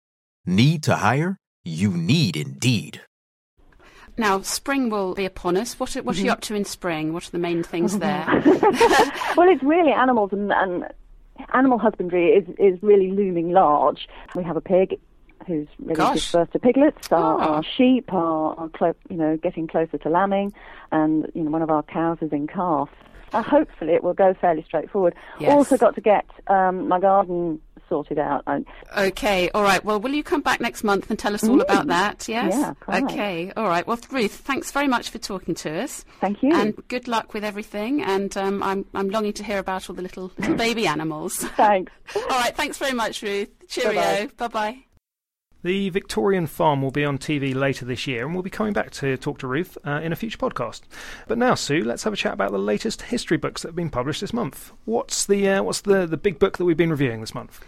Need 0.45 0.83
to 0.83 0.95
hire? 0.95 1.37
You 1.63 1.91
need 1.91 2.35
Indeed. 2.35 3.01
Now, 4.17 4.41
spring 4.41 4.89
will 4.89 5.13
be 5.15 5.25
upon 5.25 5.55
us. 5.55 5.79
What 5.79 5.95
are, 5.95 6.03
what 6.03 6.15
Mm-hmm. 6.15 6.23
are 6.23 6.25
you 6.25 6.31
up 6.31 6.41
to 6.41 6.55
in 6.55 6.65
spring? 6.65 7.13
What 7.13 7.27
are 7.27 7.31
the 7.31 7.37
main 7.37 7.63
things 7.63 7.97
there? 7.99 8.25
well, 9.37 9.47
it's 9.49 9.63
really 9.63 9.91
animals 9.91 10.31
and, 10.33 10.51
and 10.51 10.85
animal 11.53 11.77
husbandry 11.77 12.29
is, 12.33 12.47
is 12.59 12.81
really 12.83 13.11
looming 13.11 13.51
large. 13.51 14.07
We 14.35 14.43
have 14.43 14.57
a 14.57 14.61
pig 14.61 14.99
who's 15.47 15.67
ready 15.79 15.93
to 15.93 15.95
Gosh. 15.95 16.31
give 16.31 16.31
birth 16.33 16.51
to 16.51 16.59
piglets. 16.59 17.11
Our, 17.11 17.41
Ah. 17.41 17.45
our 17.55 17.63
sheep 17.63 18.11
are, 18.13 18.53
are 18.59 18.69
clo- 18.69 18.95
you 19.09 19.15
know, 19.17 19.37
getting 19.37 19.65
closer 19.67 19.97
to 19.99 20.09
lambing, 20.09 20.53
and 20.91 21.31
you 21.33 21.43
know, 21.43 21.49
one 21.51 21.61
of 21.63 21.69
our 21.71 21.81
cows 21.83 22.17
is 22.21 22.31
in 22.31 22.47
calf. 22.47 22.89
Uh, 23.33 23.41
hopefully, 23.41 23.93
it 23.93 24.03
will 24.03 24.13
go 24.13 24.33
fairly 24.39 24.61
straightforward. 24.63 25.15
Yes. 25.39 25.51
Also, 25.51 25.77
got 25.77 25.95
to 25.95 26.01
get 26.01 26.25
um, 26.47 26.87
my 26.89 26.99
garden 26.99 27.59
sorted 27.91 28.17
out. 28.17 28.41
I, 28.47 28.63
Okay, 28.97 29.49
all 29.53 29.63
right. 29.63 29.83
Well, 29.83 29.99
will 29.99 30.13
you 30.13 30.23
come 30.23 30.41
back 30.41 30.61
next 30.61 30.83
month 30.83 31.09
and 31.09 31.19
tell 31.19 31.33
us 31.33 31.43
all 31.43 31.59
about 31.59 31.87
that? 31.87 32.27
Yes? 32.29 32.53
Yeah, 32.53 32.73
quite. 32.79 33.03
Okay, 33.03 33.51
all 33.57 33.67
right. 33.67 33.85
Well, 33.85 33.99
Ruth, 34.09 34.33
thanks 34.33 34.71
very 34.71 34.87
much 34.87 35.09
for 35.09 35.17
talking 35.17 35.55
to 35.55 35.81
us. 35.83 36.05
Thank 36.21 36.41
you. 36.41 36.55
And 36.55 36.73
good 36.87 37.09
luck 37.09 37.33
with 37.33 37.43
everything. 37.43 38.01
And 38.01 38.35
um, 38.37 38.63
I'm, 38.63 38.85
I'm 38.93 39.09
longing 39.09 39.33
to 39.33 39.43
hear 39.43 39.59
about 39.59 39.89
all 39.89 39.95
the 39.95 40.01
little, 40.01 40.31
little 40.37 40.55
baby 40.67 40.87
animals. 40.87 41.35
Thanks. 41.35 41.91
all 42.15 42.21
right, 42.29 42.55
thanks 42.55 42.77
very 42.77 42.93
much, 42.93 43.21
Ruth. 43.21 43.49
Cheerio. 43.67 44.29
Bye 44.37 44.47
bye. 44.47 44.90
The 45.63 45.89
Victorian 45.89 46.47
Farm 46.47 46.81
will 46.81 46.91
be 46.91 47.05
on 47.05 47.19
TV 47.19 47.53
later 47.53 47.85
this 47.85 48.07
year, 48.07 48.25
and 48.25 48.33
we'll 48.33 48.41
be 48.41 48.49
coming 48.49 48.73
back 48.73 48.89
to 48.91 49.15
talk 49.17 49.37
to 49.39 49.47
Ruth 49.47 49.77
uh, 49.85 50.01
in 50.03 50.11
a 50.11 50.15
future 50.15 50.37
podcast. 50.37 50.81
But 51.27 51.37
now, 51.37 51.53
Sue, 51.53 51.83
let's 51.83 52.03
have 52.03 52.13
a 52.13 52.17
chat 52.17 52.33
about 52.33 52.51
the 52.51 52.57
latest 52.57 53.03
history 53.03 53.37
books 53.37 53.61
that 53.61 53.69
have 53.69 53.75
been 53.75 53.91
published 53.91 54.21
this 54.21 54.33
month. 54.33 54.71
What's 54.85 55.25
the 55.25 55.47
uh, 55.47 55.63
what's 55.63 55.81
the, 55.81 56.07
the 56.07 56.17
big 56.17 56.39
book 56.39 56.57
that 56.57 56.65
we've 56.65 56.77
been 56.77 56.89
reviewing 56.89 57.21
this 57.21 57.35
month? 57.35 57.63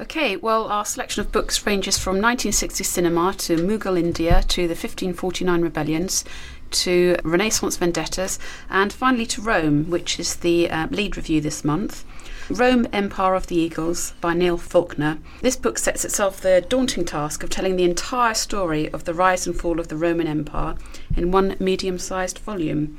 Okay, 0.00 0.36
well, 0.36 0.66
our 0.68 0.86
selection 0.86 1.20
of 1.20 1.30
books 1.30 1.66
ranges 1.66 1.98
from 1.98 2.20
1960s 2.20 2.86
cinema 2.86 3.34
to 3.34 3.56
Mughal 3.56 3.98
India 3.98 4.42
to 4.48 4.62
the 4.62 4.72
1549 4.72 5.60
rebellions 5.60 6.24
to 6.70 7.16
Renaissance 7.24 7.76
vendettas 7.76 8.38
and 8.68 8.92
finally 8.92 9.26
to 9.26 9.42
Rome, 9.42 9.90
which 9.90 10.18
is 10.20 10.36
the 10.36 10.70
uh, 10.70 10.88
lead 10.90 11.16
review 11.16 11.40
this 11.40 11.64
month. 11.64 12.04
Rome 12.50 12.88
Empire 12.92 13.36
of 13.36 13.46
the 13.46 13.54
Eagles 13.54 14.12
by 14.20 14.34
Neil 14.34 14.58
Faulkner. 14.58 15.18
This 15.40 15.54
book 15.54 15.78
sets 15.78 16.04
itself 16.04 16.40
the 16.40 16.64
daunting 16.68 17.04
task 17.04 17.44
of 17.44 17.50
telling 17.50 17.76
the 17.76 17.84
entire 17.84 18.34
story 18.34 18.90
of 18.92 19.04
the 19.04 19.14
rise 19.14 19.46
and 19.46 19.56
fall 19.56 19.78
of 19.78 19.86
the 19.86 19.96
Roman 19.96 20.26
Empire 20.26 20.74
in 21.16 21.30
one 21.30 21.56
medium 21.60 21.96
sized 21.96 22.38
volume. 22.38 22.98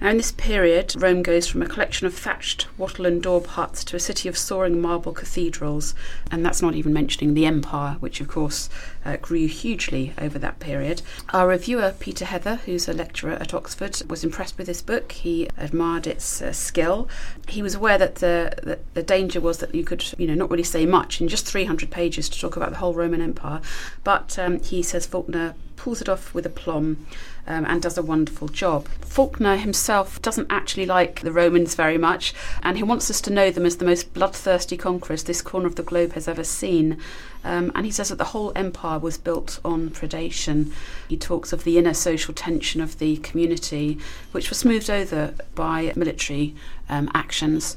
Now, 0.00 0.08
in 0.08 0.16
this 0.16 0.32
period, 0.32 0.94
Rome 0.96 1.22
goes 1.22 1.46
from 1.46 1.60
a 1.60 1.68
collection 1.68 2.06
of 2.06 2.14
thatched 2.14 2.66
wattle 2.78 3.04
and 3.04 3.22
daub 3.22 3.46
huts 3.48 3.84
to 3.84 3.96
a 3.96 4.00
city 4.00 4.30
of 4.30 4.38
soaring 4.38 4.80
marble 4.80 5.12
cathedrals, 5.12 5.94
and 6.30 6.44
that's 6.44 6.62
not 6.62 6.74
even 6.74 6.94
mentioning 6.94 7.34
the 7.34 7.44
empire, 7.44 7.96
which 8.00 8.18
of 8.22 8.26
course 8.28 8.70
uh, 9.04 9.18
grew 9.18 9.46
hugely 9.46 10.14
over 10.16 10.38
that 10.38 10.58
period. 10.58 11.02
Our 11.34 11.48
reviewer, 11.48 11.94
Peter 12.00 12.24
Heather, 12.24 12.56
who's 12.64 12.88
a 12.88 12.94
lecturer 12.94 13.32
at 13.32 13.52
Oxford, 13.52 14.00
was 14.08 14.24
impressed 14.24 14.56
with 14.56 14.68
this 14.68 14.80
book. 14.80 15.12
He 15.12 15.50
admired 15.58 16.06
its 16.06 16.40
uh, 16.40 16.52
skill. 16.52 17.06
He 17.48 17.60
was 17.60 17.74
aware 17.74 17.98
that 17.98 18.16
the, 18.16 18.54
the 18.62 18.78
the 18.94 19.02
danger 19.02 19.40
was 19.40 19.58
that 19.58 19.74
you 19.74 19.84
could, 19.84 20.02
you 20.16 20.26
know, 20.26 20.34
not 20.34 20.50
really 20.50 20.62
say 20.62 20.86
much 20.86 21.20
in 21.20 21.28
just 21.28 21.46
300 21.46 21.90
pages 21.90 22.30
to 22.30 22.40
talk 22.40 22.56
about 22.56 22.70
the 22.70 22.78
whole 22.78 22.94
Roman 22.94 23.20
Empire, 23.20 23.60
but 24.02 24.38
um, 24.38 24.60
he 24.60 24.82
says 24.82 25.04
Faulkner 25.04 25.54
pulls 25.76 26.00
it 26.00 26.08
off 26.08 26.34
with 26.34 26.44
aplomb 26.44 27.06
um, 27.46 27.64
and 27.66 27.82
does 27.82 27.98
a 27.98 28.02
wonderful 28.02 28.48
job. 28.48 28.88
Faulkner 29.00 29.56
himself 29.56 30.20
doesn't 30.22 30.46
actually 30.50 30.86
like 30.86 31.20
the 31.20 31.32
Romans 31.32 31.74
very 31.74 31.98
much, 31.98 32.34
and 32.62 32.76
he 32.76 32.82
wants 32.82 33.10
us 33.10 33.20
to 33.22 33.32
know 33.32 33.50
them 33.50 33.66
as 33.66 33.76
the 33.76 33.84
most 33.84 34.14
bloodthirsty 34.14 34.76
conquerors 34.76 35.24
this 35.24 35.42
corner 35.42 35.66
of 35.66 35.76
the 35.76 35.82
globe 35.82 36.12
has 36.12 36.28
ever 36.28 36.44
seen. 36.44 36.98
Um, 37.42 37.72
and 37.74 37.86
he 37.86 37.92
says 37.92 38.10
that 38.10 38.18
the 38.18 38.24
whole 38.24 38.52
empire 38.54 38.98
was 38.98 39.18
built 39.18 39.60
on 39.64 39.90
predation. 39.90 40.72
He 41.08 41.16
talks 41.16 41.52
of 41.52 41.64
the 41.64 41.78
inner 41.78 41.94
social 41.94 42.34
tension 42.34 42.80
of 42.80 42.98
the 42.98 43.16
community, 43.18 43.98
which 44.32 44.50
was 44.50 44.58
smoothed 44.58 44.90
over 44.90 45.34
by 45.54 45.92
military 45.96 46.54
um, 46.88 47.10
actions. 47.14 47.76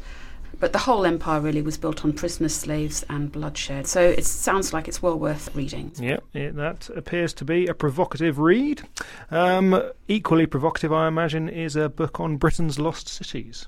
But 0.64 0.72
the 0.72 0.80
whole 0.80 1.06
empire 1.06 1.42
really 1.42 1.62
was 1.62 1.78
built 1.78 2.06
on 2.06 2.14
prisoners, 2.14 2.56
slaves, 2.56 3.04
and 3.10 3.30
bloodshed. 3.30 3.86
So 3.86 4.00
it 4.00 4.26
sounds 4.26 4.72
like 4.72 4.88
it's 4.88 5.02
well 5.02 5.20
worth 5.20 5.54
reading. 5.54 5.92
Yep, 6.00 6.24
it, 6.34 6.56
that 6.56 6.90
appears 6.96 7.34
to 7.34 7.44
be 7.44 7.68
a 7.68 7.74
provocative 7.74 8.40
read. 8.40 8.82
Um, 9.30 9.78
equally 10.08 10.46
provocative, 10.46 10.94
I 10.94 11.10
imagine, 11.10 11.50
is 11.50 11.76
a 11.76 11.90
book 11.90 12.22
on 12.22 12.38
Britain's 12.38 12.80
lost 12.80 13.10
cities. 13.10 13.68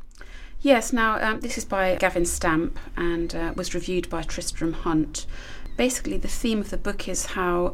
Yes, 0.61 0.93
now 0.93 1.21
um, 1.21 1.41
this 1.41 1.57
is 1.57 1.65
by 1.65 1.97
Gavin 1.97 2.23
Stamp 2.23 2.79
and 2.95 3.35
uh, 3.35 3.53
was 3.57 3.75
reviewed 3.75 4.09
by 4.09 4.23
Tristram 4.23 4.71
Hunt. 4.71 5.25
Basically, 5.75 6.15
the 6.15 6.29
theme 6.29 6.61
of 6.61 6.69
the 6.69 6.77
book 6.77 7.09
is 7.09 7.25
how 7.25 7.73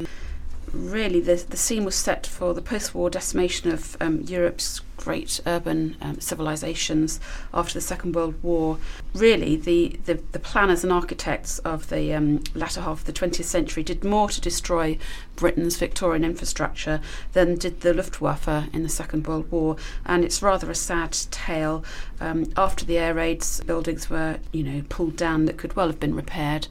really 0.73 1.19
the, 1.19 1.35
the 1.49 1.57
scene 1.57 1.85
was 1.85 1.95
set 1.95 2.25
for 2.25 2.53
the 2.53 2.61
post 2.61 2.95
war 2.95 3.09
decimation 3.09 3.71
of 3.71 3.97
um, 3.99 4.21
Europe's 4.21 4.81
great 5.01 5.39
urban 5.47 5.97
um, 5.99 6.19
civilizations 6.19 7.19
after 7.53 7.73
the 7.73 7.81
Second 7.81 8.15
World 8.15 8.35
War. 8.43 8.77
Really, 9.13 9.55
the, 9.55 9.99
the, 10.05 10.21
the 10.31 10.39
planners 10.39 10.83
and 10.83 10.93
architects 10.93 11.59
of 11.59 11.89
the 11.89 12.13
um, 12.13 12.43
latter 12.53 12.81
half 12.81 12.99
of 12.99 13.05
the 13.05 13.13
20th 13.13 13.43
century 13.43 13.83
did 13.83 14.03
more 14.03 14.29
to 14.29 14.39
destroy 14.39 14.97
Britain's 15.35 15.77
Victorian 15.77 16.23
infrastructure 16.23 17.01
than 17.33 17.55
did 17.55 17.81
the 17.81 17.93
Luftwaffe 17.93 18.47
in 18.73 18.83
the 18.83 18.89
Second 18.89 19.27
World 19.27 19.51
War. 19.51 19.75
And 20.05 20.23
it's 20.23 20.41
rather 20.41 20.69
a 20.69 20.75
sad 20.75 21.13
tale. 21.31 21.83
Um, 22.19 22.45
after 22.55 22.85
the 22.85 22.99
air 22.99 23.15
raids, 23.15 23.61
buildings 23.61 24.09
were, 24.09 24.37
you 24.51 24.63
know, 24.63 24.83
pulled 24.87 25.15
down 25.15 25.45
that 25.45 25.57
could 25.57 25.75
well 25.75 25.87
have 25.87 25.99
been 25.99 26.15
repaired. 26.15 26.67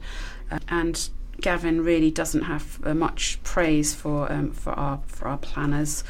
Uh, 0.49 0.59
and 0.69 1.09
Gavin 1.41 1.83
really 1.83 2.11
doesn't 2.11 2.43
have 2.43 2.79
uh, 2.83 2.93
much 2.93 3.41
praise 3.43 3.93
for 3.93 4.31
um, 4.31 4.51
for 4.51 4.71
our 4.73 4.99
for 5.07 5.27
our 5.27 5.37
planners. 5.37 6.03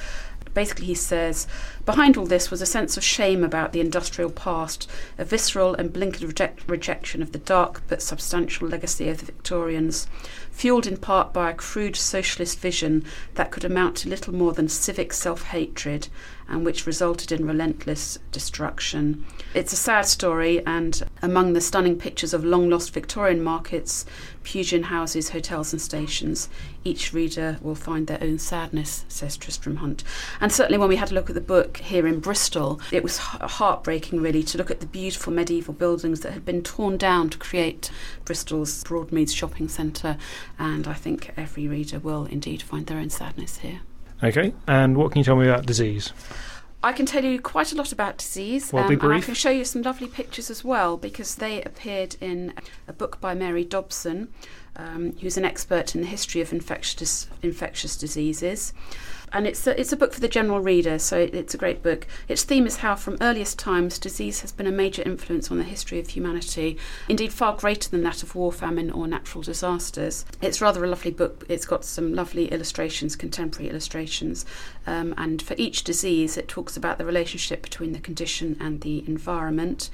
Basically, 0.53 0.87
he 0.87 0.95
says 0.95 1.47
behind 1.85 2.17
all 2.17 2.25
this 2.25 2.51
was 2.51 2.61
a 2.61 2.65
sense 2.65 2.97
of 2.97 3.03
shame 3.03 3.41
about 3.41 3.71
the 3.71 3.79
industrial 3.79 4.29
past, 4.29 4.89
a 5.17 5.23
visceral 5.23 5.73
and 5.75 5.93
blinkered 5.93 6.27
reject- 6.27 6.69
rejection 6.69 7.21
of 7.21 7.31
the 7.31 7.37
dark 7.37 7.81
but 7.87 8.01
substantial 8.01 8.67
legacy 8.67 9.07
of 9.07 9.19
the 9.19 9.25
Victorians, 9.25 10.07
fueled 10.51 10.85
in 10.85 10.97
part 10.97 11.31
by 11.31 11.49
a 11.49 11.55
crude 11.55 11.95
socialist 11.95 12.59
vision 12.59 13.05
that 13.35 13.51
could 13.51 13.63
amount 13.63 13.95
to 13.97 14.09
little 14.09 14.35
more 14.35 14.51
than 14.51 14.67
civic 14.67 15.13
self 15.13 15.43
hatred 15.43 16.09
and 16.47 16.65
which 16.65 16.85
resulted 16.85 17.31
in 17.31 17.45
relentless 17.45 18.17
destruction. 18.31 19.25
It's 19.53 19.73
a 19.73 19.77
sad 19.77 20.05
story, 20.05 20.65
and 20.65 21.03
among 21.21 21.53
the 21.53 21.61
stunning 21.61 21.97
pictures 21.97 22.33
of 22.33 22.43
long 22.43 22.69
lost 22.69 22.93
Victorian 22.93 23.43
markets, 23.43 24.05
Pugin 24.43 24.85
houses, 24.85 25.29
hotels, 25.29 25.71
and 25.71 25.81
stations, 25.81 26.49
each 26.83 27.13
reader 27.13 27.57
will 27.61 27.75
find 27.75 28.07
their 28.07 28.21
own 28.21 28.39
sadness, 28.39 29.05
says 29.07 29.37
Tristram 29.37 29.77
Hunt. 29.77 30.03
And 30.39 30.51
certainly, 30.51 30.77
when 30.77 30.89
we 30.89 30.95
had 30.95 31.11
a 31.11 31.13
look 31.13 31.29
at 31.29 31.35
the 31.35 31.41
book 31.41 31.77
here 31.77 32.07
in 32.07 32.19
Bristol, 32.19 32.81
it 32.91 33.03
was 33.03 33.17
heartbreaking, 33.17 34.21
really, 34.21 34.43
to 34.43 34.57
look 34.57 34.71
at 34.71 34.79
the 34.79 34.87
beautiful 34.87 35.31
medieval 35.31 35.73
buildings 35.73 36.21
that 36.21 36.33
had 36.33 36.45
been 36.45 36.63
torn 36.63 36.97
down 36.97 37.29
to 37.29 37.37
create 37.37 37.91
Bristol's 38.25 38.83
Broadmeads 38.83 39.35
shopping 39.35 39.67
centre. 39.67 40.17
And 40.57 40.87
I 40.87 40.93
think 40.93 41.31
every 41.37 41.67
reader 41.67 41.99
will 41.99 42.25
indeed 42.25 42.61
find 42.61 42.87
their 42.87 42.97
own 42.97 43.09
sadness 43.09 43.57
here. 43.57 43.81
Okay, 44.23 44.53
and 44.67 44.95
what 44.97 45.11
can 45.11 45.19
you 45.19 45.23
tell 45.23 45.35
me 45.35 45.47
about 45.47 45.65
disease? 45.65 46.13
I 46.83 46.93
can 46.93 47.05
tell 47.05 47.23
you 47.23 47.39
quite 47.39 47.71
a 47.71 47.75
lot 47.75 47.91
about 47.91 48.17
disease, 48.17 48.73
Well, 48.73 48.87
be 48.87 48.95
um, 48.95 49.01
and 49.03 49.13
I 49.13 49.21
can 49.21 49.35
show 49.35 49.51
you 49.51 49.65
some 49.65 49.83
lovely 49.83 50.07
pictures 50.07 50.49
as 50.49 50.63
well 50.63 50.97
because 50.97 51.35
they 51.35 51.61
appeared 51.61 52.15
in 52.19 52.53
a 52.87 52.93
book 52.93 53.21
by 53.21 53.35
Mary 53.35 53.63
Dobson, 53.63 54.29
um, 54.75 55.13
who's 55.21 55.37
an 55.37 55.45
expert 55.45 55.95
in 55.95 56.01
the 56.01 56.07
history 56.07 56.41
of 56.41 56.51
infectious 56.51 57.27
infectious 57.41 57.97
diseases. 57.97 58.73
And 59.33 59.47
it's 59.47 59.65
a, 59.65 59.79
it's 59.79 59.93
a 59.93 59.97
book 59.97 60.13
for 60.13 60.19
the 60.19 60.27
general 60.27 60.59
reader, 60.59 60.99
so 60.99 61.17
it, 61.17 61.33
it's 61.33 61.53
a 61.53 61.57
great 61.57 61.81
book. 61.81 62.05
Its 62.27 62.43
theme 62.43 62.67
is 62.67 62.77
how, 62.77 62.95
from 62.95 63.17
earliest 63.21 63.57
times, 63.57 63.97
disease 63.97 64.41
has 64.41 64.51
been 64.51 64.67
a 64.67 64.71
major 64.71 65.03
influence 65.03 65.49
on 65.49 65.57
the 65.57 65.63
history 65.63 65.99
of 65.99 66.09
humanity, 66.09 66.77
indeed 67.07 67.31
far 67.31 67.55
greater 67.55 67.89
than 67.89 68.03
that 68.03 68.23
of 68.23 68.35
war, 68.35 68.51
famine, 68.51 68.91
or 68.91 69.07
natural 69.07 69.41
disasters. 69.41 70.25
It's 70.41 70.59
rather 70.59 70.83
a 70.83 70.89
lovely 70.89 71.11
book. 71.11 71.45
It's 71.47 71.65
got 71.65 71.85
some 71.85 72.13
lovely 72.13 72.51
illustrations, 72.51 73.15
contemporary 73.15 73.69
illustrations, 73.69 74.45
um, 74.85 75.13
and 75.17 75.41
for 75.41 75.55
each 75.57 75.85
disease, 75.85 76.35
it 76.35 76.49
talks 76.49 76.75
about 76.75 76.97
the 76.97 77.05
relationship 77.05 77.61
between 77.61 77.93
the 77.93 77.99
condition 77.99 78.57
and 78.59 78.81
the 78.81 79.07
environment. 79.07 79.89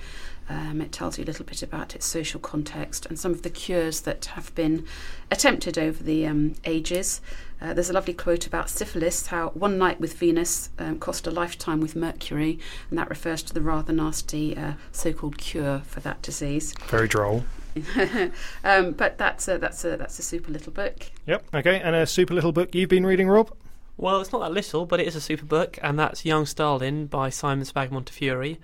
Um, 0.50 0.82
it 0.82 0.92
tells 0.92 1.18
you 1.18 1.24
a 1.24 1.28
little 1.28 1.46
bit 1.46 1.62
about 1.62 1.94
its 1.94 2.06
social 2.06 2.40
context 2.40 3.06
and 3.06 3.20
some 3.20 3.32
of 3.32 3.42
the 3.42 3.50
cures 3.50 4.02
that 4.02 4.26
have 4.26 4.54
been 4.56 4.86
attempted 5.30 5.78
over 5.78 6.02
the 6.02 6.26
um, 6.26 6.56
ages. 6.64 7.22
Uh, 7.62 7.74
there's 7.74 7.90
a 7.90 7.94
lovely 7.94 8.14
quote 8.14 8.46
about 8.46 8.70
syphilis 8.70 9.28
how 9.28 9.50
one 9.50 9.78
night 9.78 10.00
with 10.00 10.14
Venus 10.14 10.70
um, 10.78 11.00
cost 11.00 11.28
a 11.28 11.32
lifetime 11.32 11.80
with 11.80 11.96
Mercury, 11.96 12.60
and 12.90 12.98
that 12.98 13.10
refers 13.10 13.42
to 13.44 13.54
the 13.54 13.62
rather 13.62 13.92
nasty 13.92 14.56
uh, 14.56 14.74
so 14.92 15.12
called 15.12 15.38
cure 15.38 15.82
for 15.86 16.00
that 16.02 16.22
disease. 16.22 16.74
Very 16.88 17.08
droll. 17.08 17.44
um, 18.64 18.92
but 18.92 19.18
that's 19.18 19.48
a, 19.48 19.58
that's, 19.58 19.84
a, 19.86 19.98
that's 19.98 20.20
a 20.20 20.24
super 20.24 20.52
little 20.52 20.72
book. 20.72 21.12
Yep, 21.26 21.46
okay, 21.56 21.82
and 21.82 21.96
a 21.96 22.06
super 22.06 22.34
little 22.34 22.52
book 22.52 22.74
you've 22.74 22.90
been 22.90 23.06
reading, 23.06 23.28
Rob? 23.28 23.52
Well, 23.98 24.22
it's 24.22 24.32
not 24.32 24.40
that 24.42 24.52
little, 24.52 24.86
but 24.86 25.00
it 25.00 25.08
is 25.08 25.16
a 25.16 25.22
super 25.22 25.46
book, 25.46 25.80
and 25.82 25.98
that's 25.98 26.26
Young 26.26 26.46
Stalin 26.46 27.08
by 27.08 27.30
Simon 27.30 27.66
Sebag 27.66 27.90
Montefiore. 27.90 28.58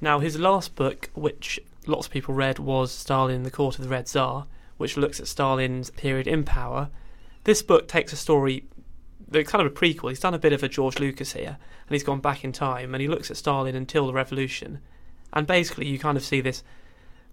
Now, 0.00 0.18
his 0.18 0.38
last 0.38 0.74
book, 0.74 1.10
which 1.14 1.60
lots 1.86 2.06
of 2.06 2.12
people 2.12 2.34
read, 2.34 2.58
was 2.58 2.90
Stalin, 2.90 3.42
the 3.42 3.50
Court 3.50 3.78
of 3.78 3.84
the 3.84 3.90
Red 3.90 4.08
Tsar, 4.08 4.46
which 4.78 4.96
looks 4.96 5.20
at 5.20 5.26
Stalin's 5.26 5.90
period 5.90 6.26
in 6.26 6.44
power. 6.44 6.88
This 7.44 7.62
book 7.62 7.86
takes 7.86 8.12
a 8.12 8.16
story, 8.16 8.64
kind 9.32 9.54
of 9.54 9.66
a 9.66 9.70
prequel. 9.70 10.08
He's 10.08 10.20
done 10.20 10.34
a 10.34 10.38
bit 10.38 10.52
of 10.52 10.62
a 10.62 10.68
George 10.68 10.98
Lucas 10.98 11.32
here, 11.32 11.58
and 11.86 11.94
he's 11.94 12.02
gone 12.02 12.20
back 12.20 12.44
in 12.44 12.52
time, 12.52 12.94
and 12.94 13.02
he 13.02 13.08
looks 13.08 13.30
at 13.30 13.36
Stalin 13.36 13.74
until 13.74 14.06
the 14.06 14.12
revolution. 14.12 14.80
And 15.32 15.46
basically, 15.46 15.86
you 15.86 15.98
kind 15.98 16.16
of 16.16 16.24
see 16.24 16.40
this 16.40 16.64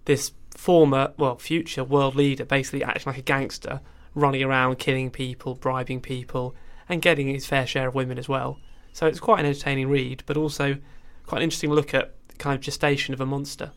this 0.04 0.32
former, 0.56 1.12
well, 1.18 1.36
future 1.36 1.84
world 1.84 2.14
leader 2.14 2.44
basically 2.44 2.82
acting 2.82 3.10
like 3.10 3.18
a 3.18 3.22
gangster, 3.22 3.80
running 4.14 4.42
around 4.42 4.78
killing 4.78 5.10
people, 5.10 5.54
bribing 5.54 6.00
people, 6.00 6.54
and 6.88 7.02
getting 7.02 7.28
his 7.28 7.44
fair 7.44 7.66
share 7.66 7.88
of 7.88 7.94
women 7.94 8.18
as 8.18 8.28
well. 8.28 8.58
So 8.92 9.06
it's 9.06 9.20
quite 9.20 9.40
an 9.40 9.46
entertaining 9.46 9.88
read, 9.88 10.22
but 10.24 10.36
also 10.36 10.78
quite 11.26 11.38
an 11.38 11.44
interesting 11.44 11.70
look 11.70 11.92
at 11.92 12.14
kind 12.38 12.54
of 12.54 12.60
gestation 12.60 13.14
of 13.14 13.20
a 13.20 13.26
monster. 13.26 13.72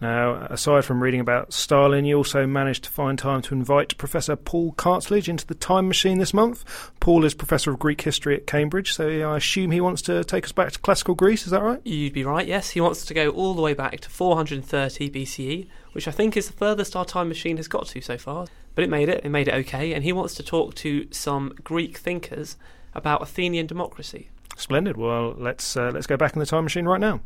Now, 0.00 0.46
aside 0.50 0.84
from 0.84 1.02
reading 1.02 1.20
about 1.20 1.54
Stalin, 1.54 2.04
you 2.04 2.16
also 2.16 2.46
managed 2.46 2.84
to 2.84 2.90
find 2.90 3.18
time 3.18 3.40
to 3.42 3.54
invite 3.54 3.96
Professor 3.96 4.36
Paul 4.36 4.72
Cartledge 4.72 5.26
into 5.26 5.46
the 5.46 5.54
time 5.54 5.88
machine 5.88 6.18
this 6.18 6.34
month. 6.34 6.90
Paul 7.00 7.24
is 7.24 7.32
Professor 7.32 7.70
of 7.70 7.78
Greek 7.78 8.02
History 8.02 8.36
at 8.36 8.46
Cambridge, 8.46 8.92
so 8.92 9.08
I 9.08 9.38
assume 9.38 9.70
he 9.70 9.80
wants 9.80 10.02
to 10.02 10.22
take 10.22 10.44
us 10.44 10.52
back 10.52 10.72
to 10.72 10.78
classical 10.78 11.14
Greece, 11.14 11.46
is 11.46 11.50
that 11.50 11.62
right? 11.62 11.80
You'd 11.84 12.12
be 12.12 12.24
right, 12.24 12.46
yes. 12.46 12.70
He 12.70 12.80
wants 12.80 13.06
to 13.06 13.14
go 13.14 13.30
all 13.30 13.54
the 13.54 13.62
way 13.62 13.72
back 13.72 14.00
to 14.00 14.10
430 14.10 15.10
BCE, 15.10 15.66
which 15.92 16.06
I 16.06 16.10
think 16.10 16.36
is 16.36 16.48
the 16.48 16.52
furthest 16.52 16.94
our 16.94 17.06
time 17.06 17.28
machine 17.28 17.56
has 17.56 17.68
got 17.68 17.86
to 17.86 18.02
so 18.02 18.18
far. 18.18 18.48
But 18.74 18.84
it 18.84 18.90
made 18.90 19.08
it, 19.08 19.24
it 19.24 19.30
made 19.30 19.48
it 19.48 19.54
okay, 19.54 19.94
and 19.94 20.04
he 20.04 20.12
wants 20.12 20.34
to 20.34 20.42
talk 20.42 20.74
to 20.74 21.08
some 21.10 21.54
Greek 21.64 21.96
thinkers 21.96 22.58
about 22.94 23.22
Athenian 23.22 23.66
democracy. 23.66 24.28
Splendid. 24.56 24.98
Well, 24.98 25.34
let's 25.38 25.74
uh, 25.74 25.90
let's 25.92 26.06
go 26.06 26.18
back 26.18 26.34
in 26.34 26.40
the 26.40 26.46
time 26.46 26.64
machine 26.64 26.84
right 26.84 27.00
now. 27.00 27.20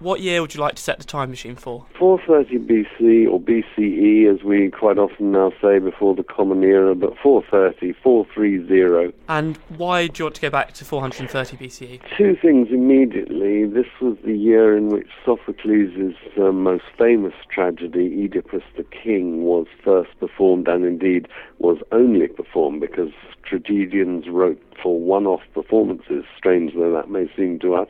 What 0.00 0.22
year 0.22 0.40
would 0.40 0.54
you 0.54 0.62
like 0.62 0.76
to 0.76 0.82
set 0.82 0.98
the 0.98 1.04
time 1.04 1.28
machine 1.28 1.56
for? 1.56 1.84
430 1.98 2.58
BC 2.66 3.30
or 3.30 3.38
BCE, 3.38 4.34
as 4.34 4.42
we 4.42 4.70
quite 4.70 4.96
often 4.96 5.32
now 5.32 5.52
say 5.60 5.78
before 5.78 6.14
the 6.14 6.22
Common 6.22 6.64
Era, 6.64 6.94
but 6.94 7.18
430, 7.22 7.92
430. 8.02 9.14
And 9.28 9.58
why 9.76 10.06
do 10.06 10.20
you 10.20 10.24
want 10.24 10.36
to 10.36 10.40
go 10.40 10.48
back 10.48 10.72
to 10.72 10.86
430 10.86 11.56
BCE? 11.58 12.00
Two 12.16 12.34
things 12.40 12.68
immediately. 12.70 13.66
This 13.66 13.88
was 14.00 14.16
the 14.24 14.34
year 14.34 14.74
in 14.74 14.88
which 14.88 15.08
Sophocles' 15.22 16.14
uh, 16.38 16.50
most 16.50 16.84
famous 16.96 17.34
tragedy, 17.50 18.24
Oedipus 18.24 18.62
the 18.78 18.84
King, 18.84 19.44
was 19.44 19.66
first 19.84 20.18
performed 20.18 20.66
and 20.66 20.86
indeed 20.86 21.28
was 21.58 21.76
only 21.92 22.26
performed 22.26 22.80
because 22.80 23.12
tragedians 23.42 24.28
wrote 24.28 24.62
for 24.82 24.98
one 24.98 25.26
off 25.26 25.42
performances, 25.54 26.24
strange 26.36 26.72
though 26.74 26.92
that 26.92 27.10
may 27.10 27.30
seem 27.36 27.58
to 27.60 27.74
us 27.74 27.88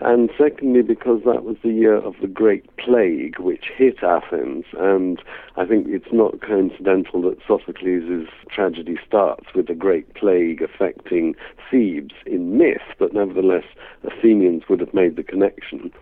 and 0.00 0.30
secondly 0.36 0.82
because 0.82 1.22
that 1.24 1.44
was 1.44 1.56
the 1.62 1.72
year 1.72 1.96
of 1.96 2.14
the 2.20 2.26
Great 2.26 2.64
Plague 2.76 3.38
which 3.38 3.70
hit 3.76 4.02
Athens, 4.02 4.64
and 4.78 5.22
I 5.56 5.64
think 5.64 5.86
it's 5.88 6.12
not 6.12 6.40
coincidental 6.40 7.22
that 7.22 7.38
Sophocles' 7.46 8.28
tragedy 8.50 8.98
starts 9.06 9.46
with 9.54 9.66
the 9.66 9.74
Great 9.74 10.12
Plague 10.14 10.62
affecting 10.62 11.34
Thebes 11.70 12.14
in 12.26 12.58
myth, 12.58 12.82
but 12.98 13.14
nevertheless 13.14 13.64
Athenians 14.02 14.64
would 14.68 14.80
have 14.80 14.94
made 14.94 15.16
the 15.16 15.22
connection. 15.22 15.92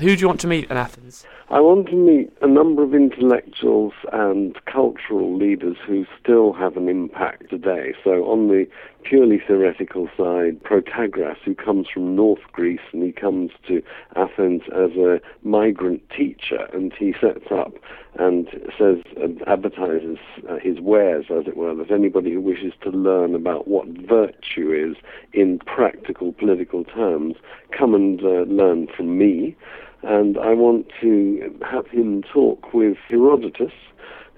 Who 0.00 0.14
do 0.14 0.20
you 0.20 0.28
want 0.28 0.38
to 0.40 0.46
meet 0.46 0.70
in 0.70 0.76
Athens? 0.76 1.24
I 1.50 1.60
want 1.60 1.88
to 1.88 1.96
meet 1.96 2.30
a 2.40 2.46
number 2.46 2.84
of 2.84 2.94
intellectuals 2.94 3.94
and 4.12 4.56
cultural 4.66 5.36
leaders 5.36 5.76
who 5.84 6.06
still 6.22 6.52
have 6.52 6.76
an 6.76 6.88
impact 6.88 7.50
today. 7.50 7.94
So, 8.04 8.30
on 8.30 8.46
the 8.46 8.68
purely 9.02 9.42
theoretical 9.44 10.08
side, 10.16 10.62
Protagoras, 10.62 11.38
who 11.44 11.56
comes 11.56 11.88
from 11.92 12.14
North 12.14 12.42
Greece 12.52 12.82
and 12.92 13.02
he 13.02 13.10
comes 13.10 13.50
to 13.66 13.82
Athens 14.14 14.62
as 14.72 14.92
a 14.96 15.20
migrant 15.42 16.02
teacher, 16.10 16.68
and 16.72 16.92
he 16.92 17.12
sets 17.20 17.50
up 17.50 17.72
and 18.18 18.48
says, 18.78 18.98
and 19.16 19.42
advertises 19.48 20.18
uh, 20.48 20.58
his 20.62 20.78
wares, 20.80 21.26
as 21.30 21.46
it 21.48 21.56
were, 21.56 21.74
that 21.74 21.90
anybody 21.90 22.34
who 22.34 22.40
wishes 22.40 22.72
to 22.82 22.90
learn 22.90 23.34
about 23.34 23.66
what 23.66 23.88
virtue 23.88 24.70
is 24.70 24.96
in 25.32 25.58
practical 25.60 26.32
political 26.32 26.84
terms, 26.84 27.34
come 27.76 27.94
and 27.94 28.22
uh, 28.22 28.44
learn 28.46 28.86
from 28.96 29.18
me 29.18 29.56
and 30.02 30.38
I 30.38 30.54
want 30.54 30.86
to 31.00 31.58
have 31.68 31.86
him 31.88 32.22
talk 32.22 32.72
with 32.72 32.96
Herodotus, 33.08 33.72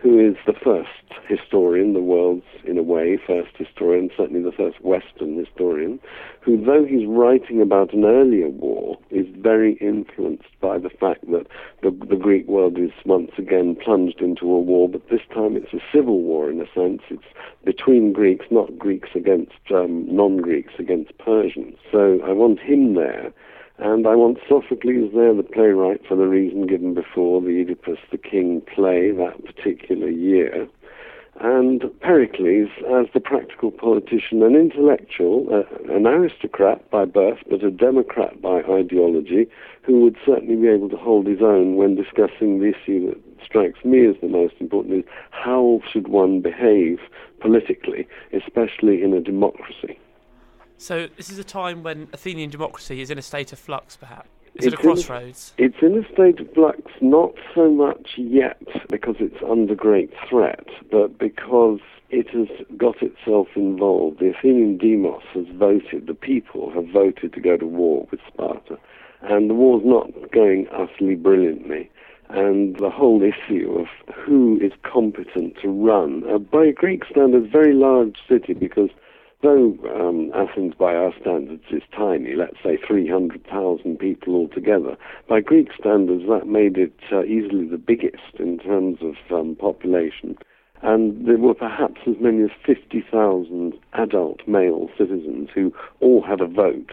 who 0.03 0.19
is 0.19 0.37
the 0.47 0.55
first 0.55 0.89
historian, 1.29 1.93
the 1.93 2.01
world's, 2.01 2.47
in 2.65 2.79
a 2.79 2.83
way, 2.83 3.19
first 3.27 3.51
historian, 3.59 4.11
certainly 4.17 4.43
the 4.43 4.57
first 4.57 4.81
Western 4.83 5.37
historian, 5.37 6.01
who, 6.41 6.65
though 6.65 6.85
he's 6.85 7.07
writing 7.07 7.61
about 7.61 7.93
an 7.93 8.05
earlier 8.05 8.49
war, 8.49 8.99
is 9.11 9.27
very 9.37 9.75
influenced 9.75 10.49
by 10.61 10.79
the 10.79 10.89
fact 10.89 11.31
that 11.31 11.47
the, 11.83 11.91
the 12.09 12.17
Greek 12.17 12.47
world 12.49 12.79
is 12.79 12.93
once 13.05 13.33
again 13.37 13.77
plunged 13.77 14.21
into 14.21 14.47
a 14.47 14.59
war, 14.59 14.89
but 14.89 15.09
this 15.11 15.21
time 15.35 15.55
it's 15.55 15.75
a 15.75 15.83
civil 15.93 16.23
war 16.23 16.51
in 16.51 16.63
a 16.63 16.73
sense. 16.75 17.03
It's 17.11 17.23
between 17.65 18.15
Greeks, 18.15 18.47
not 18.51 18.79
Greeks 18.79 19.11
against 19.15 19.53
um, 19.71 20.07
non 20.09 20.39
Greeks, 20.39 20.75
against 20.79 21.17
Persians. 21.19 21.77
So 21.93 22.21
I 22.25 22.33
want 22.33 22.59
him 22.61 22.95
there 22.95 23.33
and 23.81 24.07
I 24.07 24.15
want 24.15 24.39
Sophocles 24.47 25.11
there, 25.15 25.35
the 25.35 25.43
playwright, 25.43 26.07
for 26.07 26.17
the 26.17 26.27
reason 26.27 26.67
given 26.67 26.93
before, 26.93 27.41
the 27.41 27.61
Oedipus 27.61 27.99
the 28.11 28.19
King 28.19 28.61
play 28.61 29.11
that 29.11 29.45
particular 29.45 30.09
year. 30.09 30.69
And 31.41 31.83
Pericles 32.01 32.69
as 32.93 33.07
the 33.15 33.21
practical 33.21 33.71
politician, 33.71 34.43
an 34.43 34.55
intellectual, 34.55 35.49
uh, 35.51 35.95
an 35.95 36.07
aristocrat 36.07 36.91
by 36.91 37.07
birth, 37.07 37.39
but 37.49 37.65
a 37.65 37.71
democrat 37.71 38.43
by 38.43 38.61
ideology, 38.69 39.49
who 39.83 40.03
would 40.05 40.17
certainly 40.27 40.57
be 40.57 40.69
able 40.69 40.91
to 40.91 40.99
hold 40.99 41.27
his 41.27 41.41
own 41.41 41.77
when 41.77 41.95
discussing 41.95 42.61
the 42.61 42.75
issue 42.75 43.09
that 43.09 43.19
strikes 43.43 43.83
me 43.83 44.07
as 44.07 44.17
the 44.21 44.29
most 44.29 44.55
important 44.61 44.95
is 44.95 45.05
how 45.31 45.81
should 45.91 46.09
one 46.09 46.43
behave 46.43 46.99
politically, 47.41 48.07
especially 48.35 49.03
in 49.03 49.15
a 49.15 49.21
democracy. 49.21 49.99
So 50.81 51.09
this 51.19 51.29
is 51.29 51.39
a 51.39 51.45
time 51.45 51.83
when 51.83 52.09
Athenian 52.15 52.49
democracy 52.49 53.03
is 53.03 53.11
in 53.11 53.19
a 53.19 53.23
state 53.23 53.53
of 53.53 53.59
flux, 53.59 53.99
perhaps. 53.99 54.31
Is 54.55 54.65
it's 54.65 54.67
it 54.69 54.73
a 54.73 54.77
crossroads? 54.79 55.53
In 55.59 55.67
it's 55.67 55.83
in 55.83 55.99
a 56.03 56.11
state 56.11 56.41
of 56.41 56.51
flux, 56.55 56.81
not 57.03 57.35
so 57.55 57.71
much 57.71 58.13
yet 58.17 58.63
because 58.89 59.17
it's 59.21 59.37
under 59.47 59.75
great 59.75 60.11
threat, 60.27 60.67
but 60.91 61.19
because 61.19 61.81
it 62.09 62.31
has 62.31 62.49
got 62.79 63.03
itself 63.03 63.49
involved. 63.57 64.21
The 64.21 64.31
Athenian 64.31 64.79
demos 64.79 65.23
has 65.35 65.45
voted, 65.55 66.07
the 66.07 66.15
people 66.15 66.73
have 66.73 66.87
voted 66.89 67.35
to 67.35 67.41
go 67.41 67.59
to 67.59 67.67
war 67.67 68.09
with 68.11 68.21
Sparta. 68.27 68.79
And 69.21 69.51
the 69.51 69.55
war's 69.55 69.85
not 69.85 70.33
going 70.33 70.67
utterly 70.73 71.15
brilliantly. 71.15 71.91
And 72.31 72.77
the 72.79 72.89
whole 72.89 73.23
issue 73.23 73.77
of 73.79 74.15
who 74.15 74.59
is 74.63 74.73
competent 74.83 75.59
to 75.61 75.69
run, 75.69 76.23
a, 76.27 76.39
by 76.39 76.71
Greek 76.71 77.05
standards, 77.05 77.53
very 77.53 77.75
large 77.75 78.17
city 78.27 78.55
because 78.55 78.89
though 79.43 79.77
um, 79.95 80.31
Athens 80.35 80.75
by 80.79 80.95
our 80.95 81.13
standards 81.21 81.65
is 81.71 81.83
tiny, 81.97 82.35
let's 82.35 82.57
say 82.63 82.79
300,000 82.87 83.99
people 83.99 84.35
altogether, 84.35 84.97
by 85.29 85.41
Greek 85.41 85.69
standards 85.79 86.25
that 86.29 86.47
made 86.47 86.77
it 86.77 86.93
uh, 87.13 87.25
easily 87.25 87.67
the 87.67 87.79
biggest 87.79 88.35
in 88.39 88.59
terms 88.59 88.99
of 89.03 89.15
um, 89.31 89.57
population. 89.57 90.37
And 90.83 91.27
there 91.27 91.37
were 91.37 91.55
perhaps 91.55 92.01
as 92.07 92.15
many 92.21 92.43
as 92.43 92.51
50,000 92.65 93.75
adult 93.95 94.41
male 94.47 94.89
citizens 94.97 95.51
who 95.55 95.75
all 96.01 96.23
had 96.23 96.41
a 96.41 96.47
vote. 96.47 96.91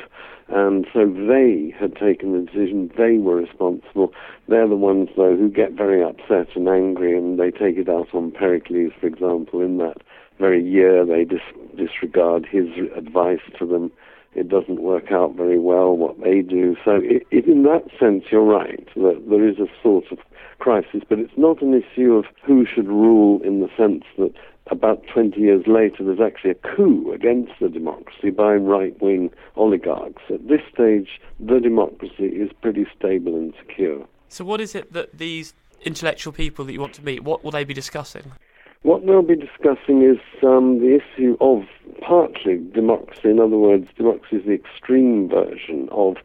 And 0.49 0.85
so 0.93 1.05
they 1.05 1.73
had 1.77 1.95
taken 1.95 2.33
the 2.33 2.45
decision, 2.45 2.91
they 2.97 3.17
were 3.17 3.35
responsible. 3.35 4.13
They're 4.47 4.67
the 4.67 4.75
ones, 4.75 5.09
though, 5.15 5.35
who 5.35 5.49
get 5.49 5.73
very 5.73 6.03
upset 6.03 6.55
and 6.55 6.67
angry, 6.67 7.17
and 7.17 7.39
they 7.39 7.51
take 7.51 7.77
it 7.77 7.89
out 7.89 8.13
on 8.13 8.31
Pericles, 8.31 8.93
for 8.99 9.07
example, 9.07 9.61
in 9.61 9.77
that 9.77 9.97
very 10.37 10.63
year 10.63 11.05
they 11.05 11.23
dis- 11.23 11.41
disregard 11.75 12.45
his 12.45 12.67
advice 12.95 13.41
to 13.59 13.65
them. 13.65 13.91
It 14.35 14.49
doesn't 14.49 14.81
work 14.81 15.11
out 15.11 15.35
very 15.35 15.57
well 15.57 15.97
what 15.97 16.21
they 16.21 16.41
do. 16.41 16.75
So, 16.85 16.99
it, 17.01 17.25
it, 17.31 17.45
in 17.45 17.63
that 17.63 17.85
sense, 17.99 18.25
you're 18.31 18.43
right 18.43 18.87
that 18.95 19.23
there 19.29 19.47
is 19.47 19.57
a 19.57 19.67
sort 19.81 20.05
of 20.11 20.19
crisis, 20.59 21.01
but 21.07 21.19
it's 21.19 21.37
not 21.37 21.61
an 21.61 21.73
issue 21.73 22.13
of 22.13 22.25
who 22.43 22.65
should 22.65 22.87
rule 22.87 23.41
in 23.43 23.61
the 23.61 23.69
sense 23.77 24.03
that 24.17 24.33
about 24.69 25.03
20 25.13 25.39
years 25.39 25.63
later 25.65 26.03
there's 26.03 26.19
actually 26.19 26.51
a 26.51 26.75
coup 26.75 27.11
against 27.13 27.53
the 27.61 27.69
democracy 27.69 28.29
by 28.29 28.53
right 28.53 28.99
wing 29.01 29.31
oligarchs. 29.55 30.21
At 30.29 30.47
this 30.47 30.61
stage, 30.73 31.21
the 31.39 31.59
democracy 31.59 32.25
is 32.25 32.51
pretty 32.61 32.85
stable 32.97 33.35
and 33.35 33.53
secure. 33.59 34.05
So, 34.29 34.43
what 34.43 34.59
is 34.59 34.75
it 34.75 34.93
that 34.93 35.17
these 35.17 35.53
intellectual 35.81 36.33
people 36.33 36.65
that 36.65 36.73
you 36.73 36.81
want 36.81 36.93
to 36.95 37.03
meet, 37.03 37.23
what 37.23 37.43
will 37.43 37.51
they 37.51 37.63
be 37.63 37.73
discussing? 37.73 38.31
What 38.83 39.03
we'll 39.03 39.23
be 39.23 39.35
discussing 39.35 40.03
is 40.03 40.19
um, 40.43 40.79
the 40.79 40.95
issue 41.01 41.35
of 41.41 41.63
partly 41.99 42.57
democracy. 42.73 43.29
In 43.29 43.39
other 43.39 43.57
words, 43.57 43.87
democracy 43.97 44.37
is 44.37 44.45
the 44.45 44.53
extreme 44.53 45.27
version 45.27 45.89
of 45.91 46.17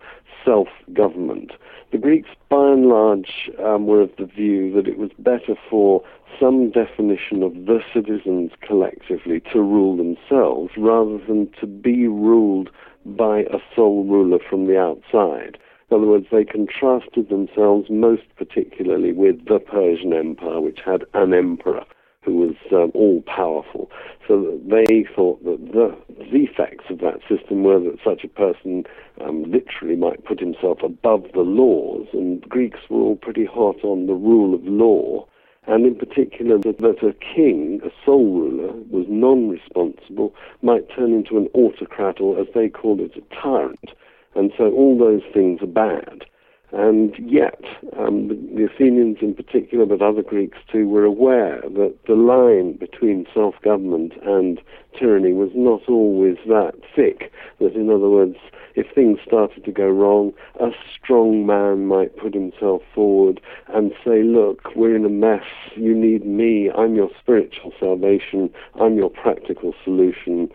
self 0.44 0.68
government. 0.92 1.52
The 1.92 1.98
Greeks, 1.98 2.28
by 2.50 2.72
and 2.72 2.88
large, 2.88 3.50
um, 3.64 3.86
were 3.86 4.02
of 4.02 4.10
the 4.18 4.26
view 4.26 4.70
that 4.74 4.86
it 4.86 4.98
was 4.98 5.10
better 5.18 5.54
for 5.70 6.04
some 6.38 6.70
definition 6.70 7.42
of 7.42 7.54
the 7.54 7.80
citizens 7.92 8.52
collectively 8.60 9.40
to 9.52 9.60
rule 9.60 9.96
themselves 9.96 10.72
rather 10.76 11.18
than 11.26 11.50
to 11.60 11.66
be 11.66 12.06
ruled 12.06 12.70
by 13.06 13.40
a 13.40 13.60
sole 13.74 14.04
ruler 14.04 14.38
from 14.38 14.66
the 14.66 14.78
outside. 14.78 15.58
In 15.90 15.96
other 15.96 16.06
words, 16.06 16.26
they 16.30 16.44
contrasted 16.44 17.28
themselves 17.30 17.88
most 17.90 18.24
particularly 18.36 19.12
with 19.12 19.46
the 19.46 19.58
Persian 19.58 20.12
Empire, 20.12 20.60
which 20.60 20.80
had 20.84 21.04
an 21.14 21.32
emperor 21.32 21.84
who 22.24 22.36
was 22.36 22.54
um, 22.72 22.92
all 22.94 23.22
powerful. 23.26 23.90
So 24.28 24.60
they 24.64 25.04
thought 25.14 25.42
that 25.44 25.72
the 25.72 25.96
defects 26.30 26.84
of 26.88 26.98
that 27.00 27.20
system 27.28 27.64
were 27.64 27.80
that 27.80 27.98
such 28.04 28.22
a 28.24 28.28
person 28.28 28.84
um, 29.20 29.42
literally 29.50 29.96
might 29.96 30.24
put 30.24 30.38
himself 30.40 30.78
above 30.84 31.26
the 31.34 31.40
laws, 31.40 32.06
and 32.12 32.40
Greeks 32.42 32.80
were 32.88 33.00
all 33.00 33.16
pretty 33.16 33.44
hot 33.44 33.82
on 33.82 34.06
the 34.06 34.14
rule 34.14 34.54
of 34.54 34.64
law. 34.64 35.26
and 35.66 35.86
in 35.86 35.94
particular 35.94 36.58
that, 36.58 36.78
that 36.78 37.02
a 37.06 37.12
king, 37.34 37.80
a 37.84 37.90
sole 38.04 38.32
ruler, 38.32 38.72
was 38.90 39.06
non-responsible, 39.08 40.34
might 40.60 40.88
turn 40.94 41.12
into 41.12 41.36
an 41.38 41.48
autocrat 41.54 42.20
or, 42.20 42.38
as 42.40 42.48
they 42.54 42.68
called 42.68 43.00
it, 43.00 43.12
a 43.16 43.34
tyrant. 43.34 43.90
And 44.34 44.52
so 44.56 44.72
all 44.72 44.98
those 44.98 45.22
things 45.32 45.62
are 45.62 45.66
bad. 45.66 46.24
And 46.72 47.14
yet, 47.18 47.60
um, 47.98 48.28
the, 48.28 48.34
the, 48.34 48.64
Athenians 48.64 49.18
in 49.20 49.34
particular, 49.34 49.84
but 49.84 50.00
other 50.00 50.22
Greeks 50.22 50.58
too, 50.70 50.88
were 50.88 51.04
aware 51.04 51.60
that 51.62 51.94
the 52.06 52.14
line 52.14 52.78
between 52.78 53.26
self-government 53.34 54.14
and 54.24 54.58
tyranny 54.98 55.34
was 55.34 55.50
not 55.54 55.82
always 55.86 56.38
that 56.46 56.72
thick. 56.96 57.30
That, 57.60 57.74
in 57.74 57.90
other 57.90 58.08
words, 58.08 58.36
if 58.74 58.86
things 58.94 59.18
started 59.26 59.64
to 59.64 59.72
go 59.72 59.88
wrong, 59.88 60.32
a 60.60 60.70
strong 60.96 61.44
man 61.44 61.86
might 61.86 62.16
put 62.16 62.32
himself 62.32 62.82
forward 62.94 63.40
and 63.68 63.92
say, 64.04 64.22
look, 64.22 64.74
we're 64.74 64.96
in 64.96 65.04
a 65.04 65.10
mess, 65.10 65.44
you 65.76 65.94
need 65.94 66.24
me, 66.24 66.70
I'm 66.70 66.94
your 66.94 67.10
spiritual 67.20 67.72
salvation, 67.78 68.50
I'm 68.80 68.96
your 68.96 69.10
practical 69.10 69.74
solution, 69.84 70.48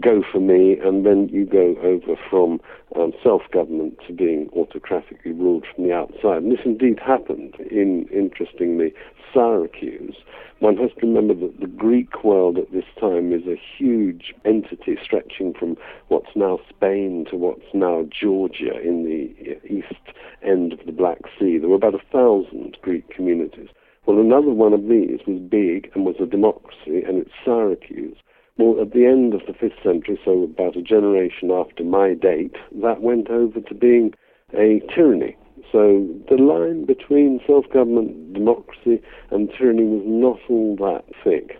go 0.00 0.22
for 0.30 0.40
me, 0.40 0.78
and 0.78 1.04
then 1.04 1.28
you 1.28 1.46
go 1.46 1.76
over 1.82 2.20
from 2.28 2.60
um, 2.96 3.12
self-government 3.22 3.98
to 4.06 4.12
being 4.12 4.48
autocratically 4.56 5.32
ruled 5.32 5.64
from 5.74 5.84
the 5.84 5.92
outside. 5.92 6.42
And 6.42 6.52
this 6.52 6.64
indeed 6.64 6.98
happened 6.98 7.54
in, 7.70 8.06
interestingly, 8.12 8.92
Syracuse. 9.32 10.16
One 10.60 10.76
has 10.78 10.90
to 10.98 11.06
remember 11.06 11.34
that 11.34 11.60
the 11.60 11.66
Greek 11.66 12.24
world 12.24 12.58
at 12.58 12.72
this 12.72 12.84
time 12.98 13.32
is 13.32 13.46
a 13.46 13.60
huge 13.78 14.34
entity 14.44 14.98
stretching 15.02 15.54
from 15.54 15.76
what's 16.08 16.34
now 16.34 16.58
Spain 16.68 17.26
to 17.30 17.36
what's 17.36 17.72
now 17.72 18.06
Georgia 18.10 18.80
in 18.80 19.04
the 19.04 19.58
east 19.72 20.16
end 20.42 20.72
of 20.72 20.80
the 20.84 20.92
Black 20.92 21.20
Sea. 21.38 21.58
There 21.58 21.68
were 21.68 21.76
about 21.76 21.94
a 21.94 22.12
thousand 22.12 22.76
Greek 22.82 23.08
communities. 23.08 23.68
Well, 24.06 24.18
another 24.18 24.50
one 24.50 24.72
of 24.72 24.88
these 24.88 25.20
was 25.26 25.38
big 25.38 25.90
and 25.94 26.04
was 26.04 26.16
a 26.20 26.26
democracy, 26.26 27.04
and 27.06 27.18
it's 27.18 27.30
Syracuse. 27.44 28.16
Well, 28.58 28.80
at 28.80 28.92
the 28.92 29.06
end 29.06 29.34
of 29.34 29.42
the 29.46 29.52
5th 29.52 29.82
century, 29.84 30.20
so 30.24 30.42
about 30.42 30.76
a 30.76 30.82
generation 30.82 31.52
after 31.52 31.84
my 31.84 32.14
date, 32.14 32.56
that 32.82 33.00
went 33.00 33.30
over 33.30 33.60
to 33.60 33.74
being 33.74 34.14
a 34.52 34.82
tyranny. 34.92 35.36
So 35.70 36.08
the 36.28 36.36
line 36.36 36.84
between 36.84 37.40
self-government, 37.46 38.32
democracy, 38.34 39.00
and 39.30 39.48
tyranny 39.56 39.84
was 39.84 40.02
not 40.04 40.40
all 40.48 40.74
that 40.76 41.04
thick. 41.22 41.56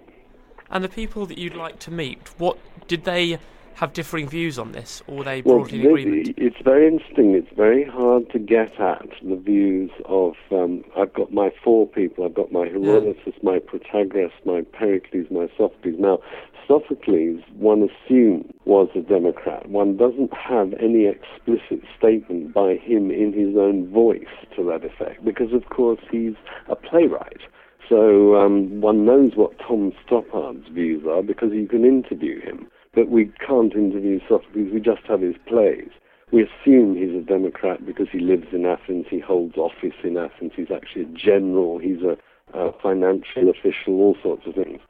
And 0.70 0.82
the 0.82 0.88
people 0.88 1.24
that 1.26 1.38
you'd 1.38 1.54
like 1.54 1.78
to 1.80 1.92
meet, 1.92 2.18
what 2.36 2.58
did 2.88 3.04
they 3.04 3.38
have 3.74 3.92
differing 3.92 4.28
views 4.28 4.58
on 4.58 4.72
this, 4.72 5.02
or 5.06 5.22
they 5.24 5.42
well, 5.42 5.58
broadly 5.58 5.80
in 5.80 5.86
agreement? 5.86 6.34
It's 6.36 6.60
very 6.64 6.86
interesting. 6.86 7.34
It's 7.34 7.54
very 7.56 7.84
hard 7.84 8.30
to 8.30 8.38
get 8.38 8.78
at 8.80 9.08
the 9.22 9.36
views 9.36 9.90
of. 10.06 10.34
Um, 10.50 10.84
I've 10.96 11.12
got 11.14 11.32
my 11.32 11.50
four 11.62 11.86
people. 11.86 12.24
I've 12.24 12.34
got 12.34 12.50
my 12.50 12.66
Herodotus, 12.66 13.16
yeah. 13.26 13.32
my 13.42 13.58
Protagoras, 13.58 14.32
my 14.44 14.62
Pericles, 14.72 15.26
my 15.30 15.48
Sophocles. 15.56 15.96
Now, 15.98 16.18
Sophocles, 16.66 17.40
one 17.56 17.88
assumes, 17.88 18.52
was 18.64 18.88
a 18.94 19.00
Democrat. 19.00 19.68
One 19.70 19.96
doesn't 19.96 20.32
have 20.34 20.74
any 20.74 21.06
explicit 21.06 21.82
statement 21.96 22.52
by 22.52 22.74
him 22.76 23.10
in 23.10 23.32
his 23.32 23.56
own 23.56 23.90
voice 23.90 24.34
to 24.56 24.64
that 24.64 24.84
effect, 24.84 25.24
because 25.24 25.52
of 25.52 25.68
course 25.70 26.00
he's 26.10 26.34
a 26.68 26.76
playwright. 26.76 27.40
So 27.88 28.36
um, 28.36 28.82
one 28.82 29.06
knows 29.06 29.32
what 29.34 29.58
Tom 29.58 29.92
Stoppard's 30.04 30.68
views 30.68 31.06
are 31.08 31.22
because 31.22 31.52
you 31.52 31.66
can 31.66 31.86
interview 31.86 32.40
him 32.40 32.68
but 32.98 33.10
we 33.10 33.30
can't 33.46 33.76
interview 33.76 34.18
Sophocles, 34.28 34.72
we 34.72 34.80
just 34.80 35.02
have 35.06 35.20
his 35.20 35.36
plays. 35.46 35.88
We 36.32 36.42
assume 36.42 36.96
he's 36.96 37.14
a 37.14 37.24
Democrat 37.24 37.86
because 37.86 38.08
he 38.10 38.18
lives 38.18 38.48
in 38.50 38.66
Athens, 38.66 39.06
he 39.08 39.20
holds 39.20 39.56
office 39.56 39.94
in 40.02 40.16
Athens, 40.16 40.50
he's 40.56 40.72
actually 40.74 41.02
a 41.02 41.14
general, 41.14 41.78
he's 41.78 42.02
a, 42.02 42.18
a 42.58 42.72
financial 42.82 43.50
official, 43.50 44.00
all 44.00 44.16
sorts 44.20 44.48
of 44.48 44.56
things. 44.56 44.80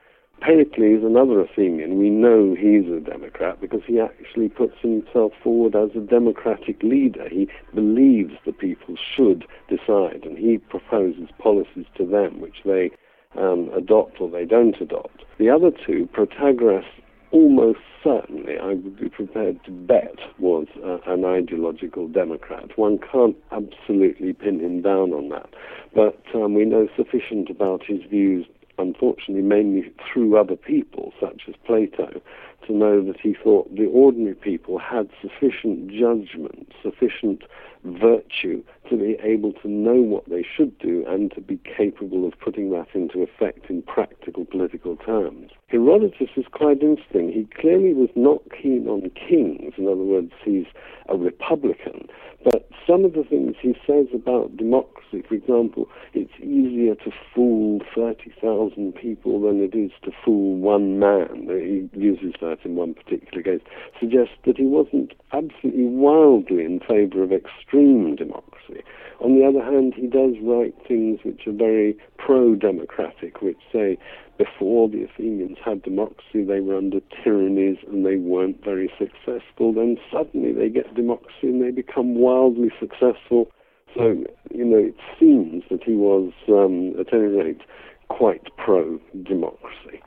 Pericles, 0.40 1.04
another 1.04 1.38
Athenian, 1.38 1.98
we 1.98 2.08
know 2.08 2.56
he's 2.58 2.90
a 2.90 2.98
Democrat 2.98 3.60
because 3.60 3.82
he 3.86 4.00
actually 4.00 4.48
puts 4.48 4.80
himself 4.80 5.32
forward 5.44 5.76
as 5.76 5.94
a 5.94 6.00
democratic 6.00 6.82
leader. 6.82 7.28
He 7.28 7.46
believes 7.74 8.32
the 8.46 8.54
people 8.54 8.96
should 8.96 9.44
decide, 9.68 10.24
and 10.24 10.38
he 10.38 10.56
proposes 10.56 11.28
policies 11.38 11.84
to 11.98 12.06
them 12.06 12.40
which 12.40 12.62
they 12.64 12.90
um, 13.36 13.68
adopt 13.76 14.18
or 14.18 14.30
they 14.30 14.46
don't 14.46 14.80
adopt. 14.80 15.26
The 15.36 15.50
other 15.50 15.70
two, 15.70 16.08
Protagoras 16.14 16.86
almost 17.30 17.80
certainly, 18.02 18.58
I 18.58 18.74
would 18.74 18.98
be 18.98 19.08
prepared 19.08 19.62
to 19.64 19.70
bet, 19.70 20.16
was 20.38 20.66
uh, 20.84 20.98
an 21.06 21.24
ideological 21.24 22.08
Democrat. 22.08 22.76
One 22.76 22.98
can't 22.98 23.36
absolutely 23.52 24.32
pin 24.32 24.60
him 24.60 24.82
down 24.82 25.12
on 25.12 25.28
that, 25.30 25.50
but 25.94 26.22
um, 26.34 26.54
we 26.54 26.64
know 26.64 26.88
sufficient 26.96 27.50
about 27.50 27.84
his 27.84 28.02
views, 28.08 28.46
unfortunately, 28.78 29.42
mainly 29.42 29.92
through 30.12 30.36
other 30.36 30.56
people, 30.56 31.12
such 31.20 31.42
as 31.48 31.54
Plato, 31.66 32.20
to 32.66 32.72
know 32.72 33.04
that 33.04 33.20
he 33.20 33.34
thought 33.34 33.74
the 33.74 33.86
ordinary 33.86 34.34
people 34.34 34.78
had 34.78 35.08
sufficient 35.22 35.90
judgment, 35.90 36.72
sufficient 36.82 37.42
virtue 37.84 38.62
to 38.90 38.96
be 38.96 39.16
able 39.22 39.52
to 39.52 39.68
know 39.68 39.94
what 39.94 40.28
they 40.28 40.42
should 40.42 40.76
do 40.78 41.04
and 41.06 41.30
to 41.32 41.40
be 41.40 41.58
capable 41.58 42.26
of 42.26 42.38
putting 42.40 42.70
that 42.70 42.88
into 42.94 43.22
effect 43.22 43.70
in 43.70 43.82
practical 43.82 44.44
political 44.44 44.96
terms. 44.96 45.50
Herodotus 45.68 46.30
is 46.36 46.46
quite 46.50 46.82
interesting. 46.82 47.30
He 47.30 47.46
clearly 47.60 47.94
was 47.94 48.10
not 48.16 48.42
keen 48.50 48.88
on 48.88 49.10
kings. 49.10 49.74
In 49.76 49.86
other 49.86 49.96
words, 49.96 50.32
he's 50.44 50.66
a 51.08 51.16
republican. 51.16 52.08
But 52.44 52.68
some 52.86 53.04
of 53.04 53.12
the 53.12 53.24
things 53.24 53.56
he 53.60 53.74
says 53.86 54.06
about 54.14 54.56
democracy, 54.56 55.22
for 55.26 55.34
example, 55.34 55.88
it's 56.14 56.32
easier 56.40 56.94
to 56.94 57.10
fool 57.34 57.80
30,000 57.94 58.94
people 58.94 59.40
than 59.42 59.60
it 59.62 59.74
is 59.74 59.90
to 60.04 60.12
fool 60.24 60.56
one 60.56 60.98
man. 60.98 61.48
He 61.48 61.88
uses 61.98 62.34
in 62.64 62.76
one 62.76 62.94
particular 62.94 63.42
case, 63.42 63.66
suggests 64.00 64.34
that 64.46 64.56
he 64.56 64.64
wasn't 64.64 65.12
absolutely 65.32 65.84
wildly 65.84 66.64
in 66.64 66.80
favor 66.80 67.22
of 67.22 67.32
extreme 67.32 68.16
democracy. 68.16 68.82
On 69.20 69.38
the 69.38 69.44
other 69.44 69.64
hand, 69.64 69.94
he 69.96 70.06
does 70.06 70.34
write 70.42 70.74
things 70.86 71.20
which 71.24 71.46
are 71.46 71.52
very 71.52 71.96
pro-democratic, 72.18 73.42
which 73.42 73.58
say 73.72 73.98
before 74.38 74.88
the 74.88 75.02
Athenians 75.02 75.58
had 75.64 75.82
democracy, 75.82 76.44
they 76.44 76.60
were 76.60 76.76
under 76.76 77.00
tyrannies 77.24 77.78
and 77.88 78.06
they 78.06 78.16
weren't 78.16 78.64
very 78.64 78.90
successful. 78.96 79.72
Then 79.72 79.98
suddenly 80.12 80.52
they 80.52 80.68
get 80.68 80.94
democracy 80.94 81.48
and 81.48 81.62
they 81.62 81.72
become 81.72 82.14
wildly 82.14 82.70
successful. 82.78 83.50
So, 83.94 84.24
you 84.54 84.64
know, 84.64 84.78
it 84.78 84.94
seems 85.18 85.64
that 85.70 85.82
he 85.82 85.94
was, 85.94 86.32
um, 86.48 86.94
at 87.00 87.12
any 87.12 87.26
rate, 87.26 87.62
quite 88.08 88.42
pro-democracy. 88.56 90.00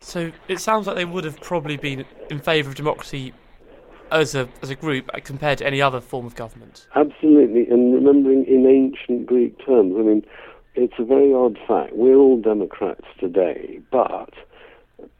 So 0.00 0.32
it 0.48 0.60
sounds 0.60 0.86
like 0.86 0.96
they 0.96 1.04
would 1.04 1.24
have 1.24 1.40
probably 1.40 1.76
been 1.76 2.04
in 2.30 2.40
favour 2.40 2.70
of 2.70 2.76
democracy 2.76 3.32
as 4.10 4.34
a 4.34 4.48
as 4.62 4.70
a 4.70 4.74
group 4.74 5.10
compared 5.24 5.58
to 5.58 5.66
any 5.66 5.80
other 5.80 6.00
form 6.00 6.26
of 6.26 6.34
government. 6.34 6.86
Absolutely, 6.94 7.66
and 7.68 7.94
remembering 7.94 8.44
in 8.44 8.66
ancient 8.66 9.26
Greek 9.26 9.58
terms, 9.64 9.94
I 9.98 10.02
mean, 10.02 10.24
it's 10.74 10.94
a 10.98 11.04
very 11.04 11.32
odd 11.32 11.58
fact. 11.66 11.94
We're 11.94 12.16
all 12.16 12.40
Democrats 12.40 13.06
today, 13.18 13.80
but 13.90 14.32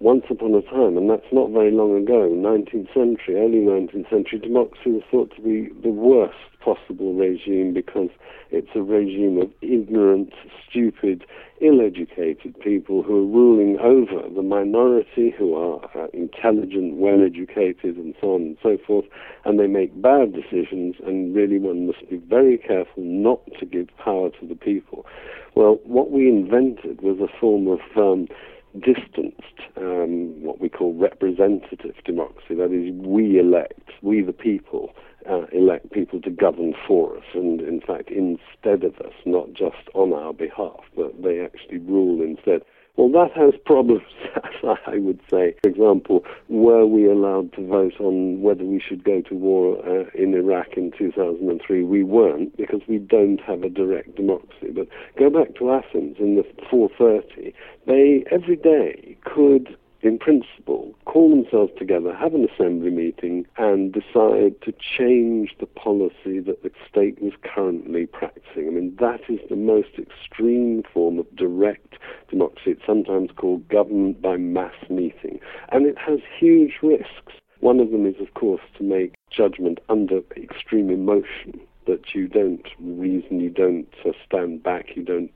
once 0.01 0.25
upon 0.31 0.55
a 0.55 0.63
time, 0.63 0.97
and 0.97 1.09
that's 1.09 1.33
not 1.33 1.51
very 1.51 1.71
long 1.71 1.97
ago, 1.97 2.29
19th 2.31 2.93
century, 2.93 3.37
early 3.37 3.59
19th 3.59 4.11
century, 4.11 4.39
democracy 4.39 4.91
was 4.91 5.03
thought 5.11 5.35
to 5.37 5.43
be 5.43 5.69
the 5.83 5.91
worst 5.91 6.39
possible 6.65 7.13
regime 7.13 7.75
because 7.75 8.09
it's 8.51 8.71
a 8.75 8.83
regime 8.83 9.39
of 9.41 9.51
ignorant, 9.61 10.33
stupid, 10.69 11.25
ill-educated 11.61 12.59
people 12.61 13.03
who 13.03 13.17
are 13.17 13.27
ruling 13.27 13.79
over 13.79 14.29
the 14.35 14.43
minority 14.43 15.33
who 15.37 15.55
are 15.55 15.85
uh, 15.97 16.07
intelligent, 16.13 16.97
well-educated, 16.97 17.97
and 17.97 18.15
so 18.21 18.35
on 18.35 18.43
and 18.43 18.57
so 18.63 18.79
forth, 18.87 19.05
and 19.45 19.59
they 19.61 19.67
make 19.67 20.01
bad 20.01 20.33
decisions, 20.33 20.97
and 21.07 21.35
really 21.35 21.59
one 21.59 21.87
must 21.87 22.09
be 22.09 22.17
very 22.17 22.59
careful 22.59 23.03
not 23.03 23.41
to 23.59 23.67
give 23.67 23.89
power 23.99 24.31
to 24.31 24.47
the 24.47 24.57
people. 24.57 25.07
Well, 25.55 25.79
what 25.85 26.11
we 26.11 26.29
invented 26.29 27.03
was 27.03 27.19
a 27.21 27.39
form 27.39 27.69
of 27.69 27.81
um, 27.97 28.27
distanced, 28.75 29.61
um, 29.77 30.43
what 30.43 30.61
we 30.61 30.69
call 30.69 30.95
representative 30.95 31.95
democracy. 32.05 32.55
That 32.55 32.73
is, 32.73 32.93
we 33.07 33.39
elect, 33.39 33.91
we 34.03 34.23
the 34.23 34.33
people, 34.33 34.93
uh, 35.31 35.47
elect 35.53 35.93
people 35.93 36.21
to 36.21 36.31
govern 36.31 36.75
for 36.87 37.17
us, 37.17 37.25
and 37.35 37.61
in 37.61 37.81
fact, 37.81 38.11
instead 38.11 38.85
of 38.85 38.97
us, 39.01 39.15
not 39.25 39.53
just 39.53 39.89
on 39.95 40.13
our 40.13 40.33
behalf, 40.33 40.81
but 40.97 41.23
they 41.23 41.41
actually 41.41 41.79
rule 41.79 42.23
instead. 42.23 42.63
Well, 42.97 43.11
that 43.11 43.37
has 43.37 43.55
problems, 43.67 44.05
as 44.37 44.79
I 44.87 44.99
would 44.99 45.21
say. 45.29 45.57
For 45.63 45.69
example, 45.69 46.25
were 46.49 46.87
we 46.87 47.11
allowed 47.11 47.53
to 47.55 47.67
vote 47.67 47.95
on 47.99 48.41
whether 48.41 48.65
we 48.65 48.81
should 48.81 49.03
go 49.03 49.21
to 49.23 49.35
war 49.35 49.79
uh, 49.85 50.05
in 50.15 50.33
Iraq 50.35 50.77
in 50.77 50.93
2003? 50.97 51.83
We 51.83 52.05
weren't 52.05 52.57
because 52.57 52.83
we 52.89 52.99
don't 52.99 53.41
have 53.41 53.65
a 53.65 53.69
direct 53.69 54.15
democracy. 54.15 54.71
But 54.73 54.89
go 55.19 55.29
back 55.29 55.57
to 55.57 55.73
Athens 55.73 56.17
in 56.21 56.37
the 56.37 56.45
430. 56.71 57.53
They 57.87 58.25
every 58.31 58.57
day 58.57 59.17
could 59.25 59.77
in 60.05 60.19
principle, 60.19 60.95
call 61.15 61.31
themselves 61.31 61.71
together, 61.79 62.13
have 62.13 62.35
an 62.35 62.45
assembly 62.45 62.91
meeting, 62.91 63.47
and 63.57 63.93
decide 63.93 64.61
to 64.63 64.73
change 64.99 65.55
the 65.61 65.67
policy 65.67 66.41
that 66.41 66.65
the 66.65 66.73
state 66.91 67.23
was 67.23 67.33
currently 67.45 68.05
practicing. 68.05 68.67
I 68.67 68.71
mean, 68.73 68.97
that 68.99 69.21
is 69.29 69.39
the 69.49 69.55
most 69.55 69.91
extreme 69.97 70.83
form 70.93 71.21
of 71.21 71.37
direct 71.37 71.99
democracy. 72.29 72.73
It's 72.73 72.85
sometimes 72.85 73.31
called 73.37 73.69
government 73.69 74.21
by 74.21 74.39
mass 74.39 74.75
meeting, 74.91 75.39
and 75.71 75.87
it 75.87 75.97
has 75.99 76.19
huge 76.37 76.81
risks. 76.83 77.35
One 77.61 77.79
of 77.79 77.93
them 77.93 78.07
is, 78.07 78.17
of 78.21 78.35
course, 78.35 78.63
to 78.79 78.83
make 78.83 79.15
judgment 79.31 79.79
under 79.89 80.21
extreme 80.37 80.91
emotion 80.91 81.61
that 81.87 82.13
you 82.13 82.27
don't 82.27 82.67
reason, 82.81 83.39
you 83.39 83.51
don't 83.51 83.95
uh, 84.05 84.11
stand 84.27 84.65
back, 84.65 84.97
you 84.97 85.05
don't 85.05 85.31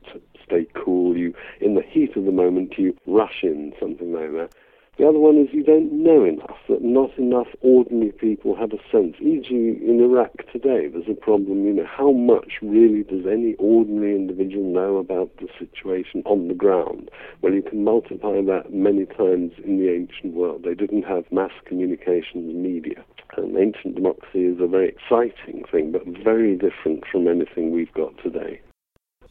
stay 0.44 0.66
cool, 0.74 1.16
you, 1.16 1.32
in 1.60 1.76
the 1.76 1.82
heat 1.82 2.16
of 2.16 2.24
the 2.24 2.32
moment, 2.32 2.74
you 2.78 2.96
rush 3.06 3.44
in, 3.44 3.72
something 3.78 4.12
like 4.12 4.32
that. 4.32 4.50
The 4.98 5.06
other 5.06 5.20
one 5.20 5.38
is 5.38 5.46
you 5.52 5.62
don't 5.62 5.92
know 5.92 6.24
enough, 6.24 6.58
that 6.68 6.82
not 6.82 7.16
enough 7.18 7.46
ordinary 7.60 8.10
people 8.10 8.56
have 8.56 8.72
a 8.72 8.82
sense. 8.90 9.14
E.g., 9.20 9.54
in 9.54 10.00
Iraq 10.02 10.32
today, 10.52 10.88
there's 10.88 11.08
a 11.08 11.14
problem, 11.14 11.64
you 11.64 11.72
know, 11.72 11.86
how 11.86 12.10
much 12.10 12.54
really 12.62 13.04
does 13.04 13.24
any 13.24 13.54
ordinary 13.60 14.16
individual 14.16 14.64
know 14.64 14.96
about 14.96 15.30
the 15.36 15.46
situation 15.56 16.24
on 16.26 16.48
the 16.48 16.54
ground? 16.54 17.12
Well, 17.42 17.54
you 17.54 17.62
can 17.62 17.84
multiply 17.84 18.42
that 18.42 18.72
many 18.72 19.06
times 19.06 19.52
in 19.62 19.78
the 19.78 19.88
ancient 19.88 20.34
world. 20.34 20.64
They 20.64 20.74
didn't 20.74 21.04
have 21.04 21.30
mass 21.30 21.52
communications 21.64 22.52
media. 22.52 23.04
And 23.36 23.56
ancient 23.56 23.94
democracy 23.94 24.46
is 24.46 24.60
a 24.60 24.66
very 24.66 24.88
exciting 24.88 25.62
thing, 25.70 25.92
but 25.92 26.04
very 26.24 26.56
different 26.56 27.04
from 27.06 27.28
anything 27.28 27.70
we've 27.70 27.94
got 27.94 28.18
today. 28.20 28.60